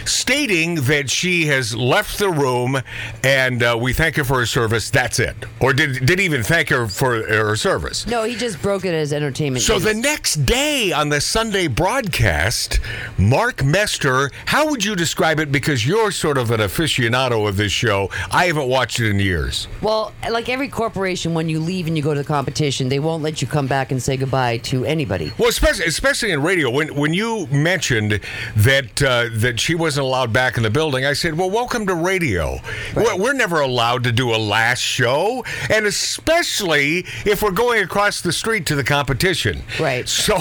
stating 0.05 0.75
that 0.75 1.10
she 1.10 1.45
has 1.47 1.75
left 1.75 2.19
the 2.19 2.29
room 2.29 2.81
and 3.23 3.63
uh, 3.63 3.77
we 3.79 3.93
thank 3.93 4.15
her 4.15 4.23
for 4.23 4.39
her 4.39 4.45
service. 4.45 4.89
That's 4.89 5.19
it. 5.19 5.36
Or 5.60 5.73
did 5.73 6.05
did 6.05 6.19
even 6.19 6.43
thank 6.43 6.69
her 6.69 6.87
for 6.88 7.23
her 7.28 7.56
service. 7.56 8.06
No, 8.08 8.23
he 8.23 8.36
just 8.36 8.62
broke 8.62 8.86
it 8.86 8.93
as 8.93 9.13
entertainment. 9.13 9.63
So 9.63 9.76
news. 9.76 9.84
the 9.84 9.93
next 9.93 10.45
day 10.45 10.91
on 10.91 11.10
the 11.10 11.21
Sunday 11.21 11.67
broadcast, 11.67 12.80
Mark 13.17 13.63
Mester, 13.63 14.32
how 14.45 14.69
would 14.69 14.84
you 14.84 14.95
describe 14.95 15.39
it? 15.39 15.52
Because 15.52 15.86
you're 15.86 16.12
sort 16.12 16.38
of 16.38 16.52
an 16.52 16.60
aficionado 16.60 17.47
of 17.47 17.58
this 17.58 17.71
show. 17.71 18.10
I 18.32 18.45
haven't 18.45 18.67
watched 18.67 19.00
it 19.00 19.10
in 19.10 19.19
years. 19.19 19.67
Well, 19.82 20.13
like 20.30 20.50
every 20.50 20.69
corporation, 20.69 21.34
when 21.34 21.50
you 21.50 21.60
leave 21.60 21.88
and 21.88 21.97
you 21.97 22.04
go 22.04 22.13
to 22.13 22.21
the 22.21 22.28
competition, 22.28 22.89
they 22.89 23.00
won't 23.00 23.23
let 23.23 23.41
you 23.41 23.47
come 23.47 23.67
back 23.67 23.91
and 23.91 24.02
say 24.02 24.17
goodbye 24.17 24.58
to 24.58 24.86
anybody. 24.86 25.32
Well, 25.38 25.50
especially 25.50 25.86
especially 25.86 26.32
in 26.32 26.41
radio, 26.41 26.69
when 26.69 26.93
when 26.95 27.13
you 27.13 27.47
mentioned 27.47 28.19
that 28.56 29.04
uh, 29.04 29.30
that 29.34 29.60
she 29.60 29.76
wasn't 29.76 30.06
allowed 30.06 30.32
back 30.34 30.58
in 30.58 30.63
the 30.63 30.69
building, 30.69 31.06
I 31.06 31.13
said, 31.13 31.38
"Well, 31.38 31.50
welcome 31.50 31.86
to 31.88 31.95
radio. 31.95 32.60
We're, 32.95 33.17
we're 33.17 33.34
never 33.34 33.62
allowed 33.62 34.04
to 34.06 34.12
do 34.12 34.34
a 34.34 34.38
last 34.38 34.82
show, 34.82 35.43
and 35.69 35.86
especially 35.86 36.77
if 36.80 37.42
we're 37.42 37.52
going 37.52 37.84
across 37.84 38.22
the 38.22 38.32
street 38.34 38.66
to 38.68 38.76
the 38.76 38.84
competition." 38.84 39.62
Right. 39.80 40.08
So. 40.08 40.38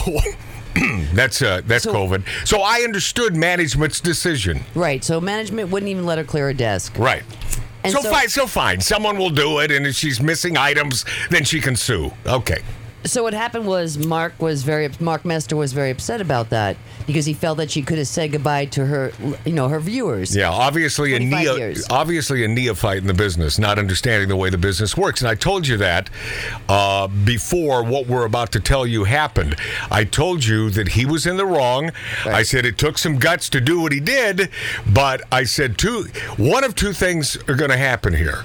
that's 1.14 1.40
uh, 1.40 1.62
that's 1.66 1.84
So- 1.84 1.94
COVID. 1.94 2.24
So 2.46 2.60
I 2.60 2.80
understood 2.80 3.34
management's 3.34 4.00
decision. 4.00 4.60
Right. 4.74 5.02
So 5.02 5.20
management 5.20 5.70
wouldn't 5.70 5.88
even 5.90 6.04
let 6.04 6.18
her 6.18 6.24
clear 6.24 6.50
a 6.50 6.54
desk. 6.54 6.98
Right. 6.98 7.22
And 7.82 7.92
so, 7.94 8.02
so- 8.02 8.10
fine, 8.10 8.28
so 8.28 8.46
fine. 8.46 8.80
Someone 8.80 9.16
will 9.16 9.30
do 9.30 9.60
it, 9.60 9.70
and 9.70 9.86
if 9.86 9.94
she's 9.94 10.20
missing 10.20 10.56
items, 10.56 11.04
then 11.30 11.44
she 11.44 11.60
can 11.60 11.76
sue. 11.76 12.12
Okay. 12.26 12.62
So 13.06 13.22
what 13.22 13.34
happened 13.34 13.66
was 13.66 13.98
Mark 13.98 14.40
was 14.40 14.64
very 14.64 14.90
Mark 14.98 15.24
Mester 15.24 15.54
was 15.54 15.72
very 15.72 15.90
upset 15.90 16.20
about 16.20 16.50
that 16.50 16.76
because 17.06 17.24
he 17.24 17.34
felt 17.34 17.58
that 17.58 17.70
she 17.70 17.82
could 17.82 17.98
have 17.98 18.08
said 18.08 18.32
goodbye 18.32 18.64
to 18.66 18.84
her, 18.84 19.12
you 19.44 19.52
know, 19.52 19.68
her 19.68 19.78
viewers. 19.78 20.34
Yeah, 20.34 20.50
obviously 20.50 21.14
a 21.14 21.18
25 21.18 21.40
neo, 21.40 21.54
years. 21.54 21.86
obviously 21.88 22.44
a 22.44 22.48
neophyte 22.48 22.98
in 22.98 23.06
the 23.06 23.14
business, 23.14 23.60
not 23.60 23.78
understanding 23.78 24.28
the 24.28 24.36
way 24.36 24.50
the 24.50 24.58
business 24.58 24.96
works. 24.96 25.20
And 25.20 25.28
I 25.28 25.36
told 25.36 25.68
you 25.68 25.76
that 25.76 26.10
uh, 26.68 27.06
before 27.06 27.84
what 27.84 28.08
we're 28.08 28.24
about 28.24 28.50
to 28.52 28.60
tell 28.60 28.86
you 28.86 29.04
happened. 29.04 29.54
I 29.90 30.04
told 30.04 30.44
you 30.44 30.70
that 30.70 30.88
he 30.88 31.06
was 31.06 31.26
in 31.26 31.36
the 31.36 31.46
wrong. 31.46 31.92
I 32.24 32.42
said 32.42 32.66
it 32.66 32.76
took 32.76 32.98
some 32.98 33.18
guts 33.18 33.48
to 33.50 33.60
do 33.60 33.80
what 33.80 33.92
he 33.92 34.00
did, 34.00 34.50
but 34.92 35.22
I 35.30 35.44
said 35.44 35.78
two. 35.78 36.06
One 36.36 36.64
of 36.64 36.74
two 36.74 36.92
things 36.92 37.36
are 37.48 37.54
going 37.54 37.70
to 37.70 37.76
happen 37.76 38.14
here. 38.14 38.42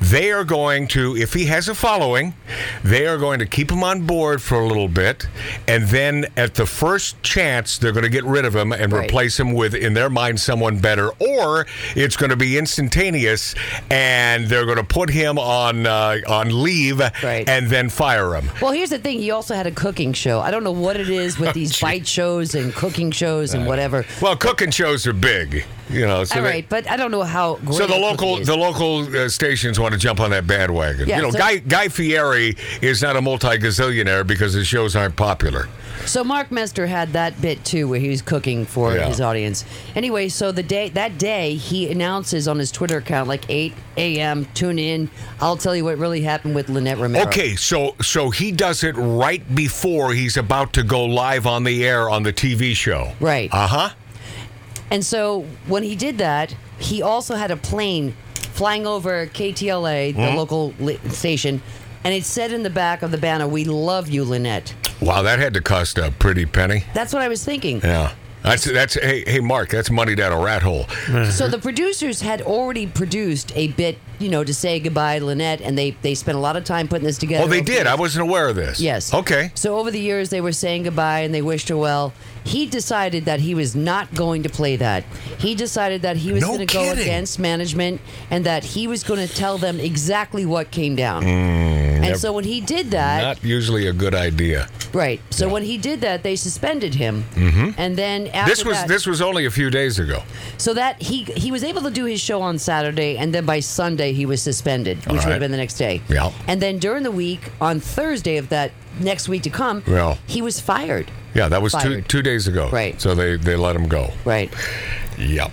They 0.00 0.32
are 0.32 0.44
going 0.44 0.88
to, 0.88 1.16
if 1.16 1.32
he 1.32 1.46
has 1.46 1.68
a 1.68 1.74
following, 1.74 2.34
they 2.82 3.06
are 3.06 3.18
going 3.18 3.38
to 3.38 3.46
keep 3.46 3.70
him 3.70 3.84
on 3.84 3.99
board 4.06 4.42
for 4.42 4.56
a 4.60 4.66
little 4.66 4.88
bit, 4.88 5.26
and 5.68 5.84
then 5.88 6.26
at 6.36 6.54
the 6.54 6.66
first 6.66 7.22
chance, 7.22 7.78
they're 7.78 7.92
going 7.92 8.04
to 8.04 8.10
get 8.10 8.24
rid 8.24 8.44
of 8.44 8.54
him 8.54 8.72
and 8.72 8.92
Right. 8.92 9.06
replace 9.06 9.38
him 9.38 9.52
with, 9.52 9.74
in 9.74 9.94
their 9.94 10.10
mind, 10.10 10.40
someone 10.40 10.78
better, 10.78 11.10
or 11.18 11.66
it's 11.94 12.16
going 12.16 12.30
to 12.30 12.36
be 12.36 12.58
instantaneous, 12.58 13.54
and 13.90 14.46
they're 14.46 14.64
going 14.64 14.76
to 14.78 14.84
put 14.84 15.10
him 15.10 15.38
on 15.38 15.86
uh, 15.86 16.18
on 16.28 16.62
leave 16.62 17.00
Right. 17.22 17.48
and 17.48 17.68
then 17.68 17.88
fire 17.88 18.34
him. 18.34 18.50
Well, 18.60 18.72
here's 18.72 18.90
the 18.90 18.98
thing. 18.98 19.18
He 19.18 19.30
also 19.30 19.54
had 19.54 19.66
a 19.66 19.70
cooking 19.70 20.12
show. 20.12 20.40
I 20.40 20.50
don't 20.50 20.64
know 20.64 20.72
what 20.72 20.96
it 20.96 21.08
is 21.08 21.38
with 21.38 21.54
these 21.60 21.78
bite 21.80 22.06
shows 22.06 22.54
and 22.54 22.74
cooking 22.74 23.10
shows 23.10 23.54
and 23.54 23.66
whatever. 23.66 24.04
Well, 24.20 24.36
cooking 24.36 24.70
shows 24.70 25.06
are 25.06 25.12
big, 25.12 25.64
you 25.88 26.06
know. 26.06 26.24
So 26.24 26.36
All 26.36 26.42
they- 26.42 26.50
right, 26.50 26.66
but 26.68 26.88
I 26.90 26.96
don't 26.96 27.10
know 27.10 27.22
how. 27.22 27.58
So 27.70 27.86
the 27.86 27.96
local 27.96 28.36
the 28.44 28.56
local 28.56 29.00
uh, 29.16 29.28
stations 29.28 29.78
want 29.78 29.92
to 29.92 29.98
jump 29.98 30.20
on 30.20 30.30
that 30.30 30.46
bandwagon. 30.46 31.08
Yeah, 31.08 31.16
you 31.18 31.22
know, 31.22 31.30
so- 31.30 31.38
Guy 31.38 31.58
Guy 31.58 31.88
Fieri 31.88 32.56
is 32.82 33.02
not 33.02 33.16
a 33.16 33.20
multi 33.20 33.58
because 34.24 34.52
his 34.52 34.66
shows 34.66 34.94
aren't 34.94 35.16
popular. 35.16 35.68
So 36.06 36.24
Mark 36.24 36.50
Mester 36.50 36.86
had 36.86 37.12
that 37.12 37.40
bit 37.40 37.64
too, 37.64 37.88
where 37.88 38.00
he 38.00 38.08
was 38.08 38.22
cooking 38.22 38.64
for 38.66 38.94
Yeah. 38.94 39.06
his 39.06 39.20
audience. 39.20 39.64
Anyway, 39.94 40.28
so 40.28 40.50
the 40.52 40.62
day 40.62 40.88
that 40.90 41.18
day 41.18 41.54
he 41.54 41.90
announces 41.90 42.48
on 42.48 42.58
his 42.58 42.70
Twitter 42.70 42.98
account, 42.98 43.28
like 43.28 43.44
8 43.48 43.72
a.m. 43.96 44.46
Tune 44.54 44.78
in. 44.78 45.10
I'll 45.40 45.56
tell 45.56 45.74
you 45.76 45.84
what 45.84 45.98
really 45.98 46.22
happened 46.22 46.54
with 46.54 46.68
Lynette 46.68 46.98
Romero. 46.98 47.26
Okay, 47.26 47.54
so 47.56 47.94
so 48.02 48.30
he 48.30 48.50
does 48.52 48.82
it 48.84 48.92
right 48.96 49.42
before 49.54 50.12
he's 50.14 50.36
about 50.36 50.72
to 50.74 50.82
go 50.82 51.04
live 51.04 51.46
on 51.46 51.64
the 51.64 51.84
air 51.86 52.08
on 52.08 52.22
the 52.22 52.32
TV 52.32 52.74
show. 52.74 53.12
Right. 53.20 53.50
Uh 53.52 53.66
huh. 53.66 53.90
And 54.90 55.04
so 55.04 55.44
when 55.66 55.82
he 55.82 55.94
did 55.96 56.18
that, 56.18 56.54
he 56.78 57.02
also 57.02 57.34
had 57.36 57.50
a 57.50 57.56
plane 57.56 58.14
flying 58.34 58.86
over 58.86 59.26
KTLA, 59.26 60.14
the 60.14 60.32
local 60.36 60.74
station, 61.10 61.62
and 62.04 62.14
it 62.14 62.24
said 62.24 62.52
in 62.52 62.62
the 62.62 62.70
back 62.70 63.02
of 63.02 63.10
the 63.10 63.18
banner, 63.18 63.46
"We 63.48 63.64
love 63.64 64.08
you, 64.08 64.24
Lynette." 64.24 64.74
Wow, 65.00 65.22
that 65.22 65.38
had 65.38 65.54
to 65.54 65.60
cost 65.62 65.98
a 65.98 66.10
pretty 66.18 66.46
penny. 66.46 66.84
That's 66.94 67.12
what 67.12 67.22
I 67.22 67.28
was 67.28 67.44
thinking. 67.44 67.80
Yeah. 67.82 68.12
That's 68.42 68.64
that's 68.64 68.94
hey 68.94 69.22
hey 69.26 69.40
Mark, 69.40 69.68
that's 69.68 69.90
money 69.90 70.14
down 70.14 70.32
a 70.32 70.42
rat 70.42 70.62
hole. 70.62 70.86
So 71.30 71.46
the 71.46 71.58
producers 71.58 72.22
had 72.22 72.40
already 72.40 72.86
produced 72.86 73.52
a 73.54 73.68
bit, 73.68 73.98
you 74.18 74.30
know, 74.30 74.42
to 74.44 74.54
say 74.54 74.80
goodbye 74.80 75.18
to 75.18 75.26
Lynette, 75.26 75.60
and 75.60 75.76
they 75.76 75.90
they 76.00 76.14
spent 76.14 76.38
a 76.38 76.40
lot 76.40 76.56
of 76.56 76.64
time 76.64 76.88
putting 76.88 77.04
this 77.04 77.18
together. 77.18 77.44
Oh, 77.44 77.48
they 77.48 77.60
did. 77.60 77.86
I 77.86 77.96
wasn't 77.96 78.22
aware 78.26 78.48
of 78.48 78.56
this. 78.56 78.80
Yes. 78.80 79.12
Okay. 79.12 79.52
So 79.54 79.78
over 79.78 79.90
the 79.90 80.00
years, 80.00 80.30
they 80.30 80.40
were 80.40 80.52
saying 80.52 80.84
goodbye 80.84 81.20
and 81.20 81.34
they 81.34 81.42
wished 81.42 81.68
her 81.68 81.76
well. 81.76 82.14
He 82.42 82.64
decided 82.64 83.26
that 83.26 83.40
he 83.40 83.54
was 83.54 83.76
not 83.76 84.14
going 84.14 84.42
to 84.44 84.48
play 84.48 84.76
that. 84.76 85.04
He 85.38 85.54
decided 85.54 86.00
that 86.02 86.16
he 86.16 86.32
was 86.32 86.40
No 86.40 86.54
going 86.54 86.66
to 86.66 86.74
go 86.74 86.82
kidding. 86.84 87.02
against 87.02 87.38
management 87.38 88.00
and 88.30 88.46
that 88.46 88.64
he 88.64 88.86
was 88.86 89.04
going 89.04 89.20
to 89.26 89.32
tell 89.32 89.58
them 89.58 89.78
exactly 89.78 90.46
what 90.46 90.70
came 90.70 90.96
down. 90.96 91.22
Mm. 91.24 91.69
And 92.04 92.16
so 92.18 92.32
when 92.32 92.44
he 92.44 92.60
did 92.60 92.90
that, 92.92 93.22
Not 93.22 93.44
usually 93.44 93.86
a 93.86 93.92
good 93.92 94.14
idea. 94.14 94.68
right? 94.92 95.20
So 95.30 95.48
when 95.48 95.62
he 95.62 95.78
did 95.78 96.00
that, 96.00 96.22
they 96.22 96.36
suspended 96.36 96.94
him. 96.94 97.24
And 97.78 97.96
then 97.96 98.26
after 98.28 98.40
Mm-hmm. 98.40 98.48
This 98.48 98.64
was 98.64 98.76
that, 98.76 98.88
this 98.88 99.06
was 99.06 99.20
only 99.22 99.46
a 99.46 99.50
few 99.50 99.70
days 99.70 99.98
ago. 99.98 100.22
so 100.58 100.74
that 100.74 101.00
he 101.02 101.24
he 101.36 101.50
was 101.52 101.62
able 101.64 101.82
to 101.82 101.90
do 101.90 102.04
his 102.06 102.20
show 102.20 102.40
on 102.42 102.58
Saturday, 102.58 103.16
and 103.16 103.32
then 103.34 103.44
by 103.46 103.60
Sunday 103.60 104.12
he 104.12 104.26
was 104.26 104.42
suspended, 104.42 104.96
which 105.06 105.24
would 105.24 105.32
have 105.32 105.40
been 105.40 105.50
the 105.52 105.56
next 105.56 105.78
day. 105.78 106.00
Yeah. 106.08 106.32
And 106.48 106.60
then 106.60 106.78
during 106.78 107.02
the 107.04 107.10
week, 107.12 107.50
on 107.60 107.80
Thursday 107.80 108.36
of 108.38 108.48
that 108.48 108.70
next 109.00 109.28
week 109.28 109.42
to 109.44 109.50
come, 109.50 109.82
well, 109.86 110.18
he 110.26 110.42
was 110.42 110.60
fired. 110.60 111.10
Yeah, 111.34 111.48
that 111.48 111.62
was 111.62 111.72
two 111.74 112.02
two 112.02 112.22
days 112.22 112.48
ago. 112.48 112.68
Right. 112.70 113.00
So 113.00 113.14
they 113.14 113.36
they 113.36 113.56
let 113.56 113.76
him 113.76 113.86
go. 113.88 114.10
Right. 114.24 114.50
Yep. 115.18 115.50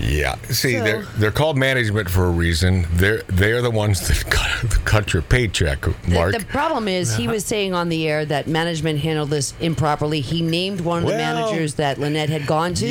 Yeah. 0.00 0.36
See, 0.50 0.76
So- 0.78 0.84
they're 0.84 1.02
they're 1.16 1.30
called 1.30 1.56
management 1.58 2.08
for 2.10 2.24
a 2.26 2.30
reason. 2.30 2.86
They're 2.92 3.22
they're 3.28 3.62
the 3.62 3.70
ones 3.70 4.06
that 4.08 4.24
cut, 4.30 4.84
cut 4.84 5.12
your 5.12 5.22
paycheck, 5.22 5.80
The, 5.82 5.94
Mark. 6.08 6.36
the 6.38 6.44
problem 6.46 6.88
is 6.88 7.16
he 7.16 7.24
uh-huh. 7.24 7.32
was 7.34 7.44
saying 7.44 7.74
on 7.74 7.88
the 7.88 8.08
air 8.08 8.24
that 8.26 8.46
management 8.46 9.00
handled 9.00 9.30
this 9.30 9.54
improperly. 9.60 10.20
He 10.20 10.42
named 10.42 10.80
one 10.80 11.02
of 11.02 11.08
the 11.08 11.16
managers 11.16 11.74
that 11.74 11.98
Lynette 11.98 12.28
had 12.28 12.46
gone 12.46 12.74
to, 12.74 12.86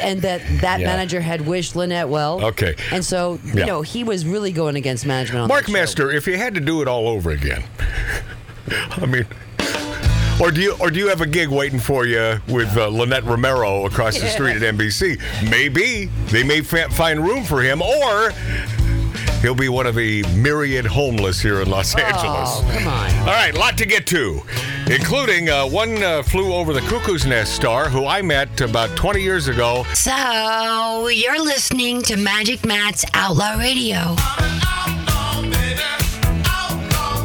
and 0.00 0.22
that 0.22 0.40
that 0.60 0.80
Yeah. 0.80 0.86
manager 0.86 1.20
had 1.20 1.42
wished 1.46 1.76
Lynette 1.76 2.08
well. 2.08 2.44
Okay. 2.44 2.74
And 2.90 3.04
so 3.04 3.38
you 3.44 3.52
Yeah. 3.60 3.64
know 3.66 3.82
he 3.82 4.04
was 4.04 4.24
really 4.26 4.52
going 4.52 4.76
against 4.76 5.06
management. 5.06 5.42
On 5.42 5.48
Mark. 5.48 5.68
Mester, 5.68 6.10
if 6.10 6.26
you 6.26 6.36
had 6.36 6.54
to 6.54 6.60
do 6.60 6.82
it 6.82 6.88
all 6.88 7.08
over 7.08 7.30
again, 7.30 7.62
I 8.70 9.06
mean, 9.06 9.26
or 10.42 10.50
do 10.50 10.60
you 10.60 10.76
or 10.80 10.90
do 10.90 10.98
you 10.98 11.06
have 11.08 11.20
a 11.20 11.26
gig 11.26 11.48
waiting 11.48 11.78
for 11.78 12.04
you 12.04 12.40
with 12.48 12.76
uh, 12.76 12.88
Lynette 12.88 13.24
Romero 13.24 13.86
across 13.86 14.18
the 14.20 14.26
street 14.26 14.56
at 14.56 14.74
NBC? 14.74 15.20
Maybe 15.48 16.06
they 16.30 16.42
may 16.42 16.60
fa- 16.62 16.90
find 16.90 17.24
room 17.24 17.44
for 17.44 17.62
him, 17.62 17.80
or 17.80 18.32
he'll 19.40 19.54
be 19.54 19.68
one 19.68 19.86
of 19.86 19.94
the 19.94 20.24
myriad 20.34 20.84
homeless 20.84 21.40
here 21.40 21.60
in 21.60 21.70
Los 21.70 21.94
Angeles. 21.94 22.50
Oh, 22.50 22.70
come 22.72 22.88
on. 22.88 23.10
All 23.20 23.26
right, 23.26 23.54
lot 23.54 23.78
to 23.78 23.86
get 23.86 24.04
to, 24.08 24.42
including 24.90 25.48
uh, 25.48 25.64
one 25.68 26.02
uh, 26.02 26.24
flew 26.24 26.52
over 26.52 26.72
the 26.72 26.80
cuckoo's 26.82 27.24
nest 27.24 27.54
star 27.54 27.88
who 27.88 28.06
I 28.06 28.20
met 28.20 28.60
about 28.60 28.96
20 28.96 29.22
years 29.22 29.46
ago. 29.46 29.84
So, 29.94 31.06
you're 31.08 31.40
listening 31.40 32.02
to 32.02 32.16
Magic 32.16 32.66
Matt's 32.66 33.04
Outlaw 33.14 33.58
Radio. 33.58 34.16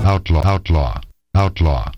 Outlaw, 0.09 0.41
outlaw, 0.45 1.01
outlaw, 1.35 1.91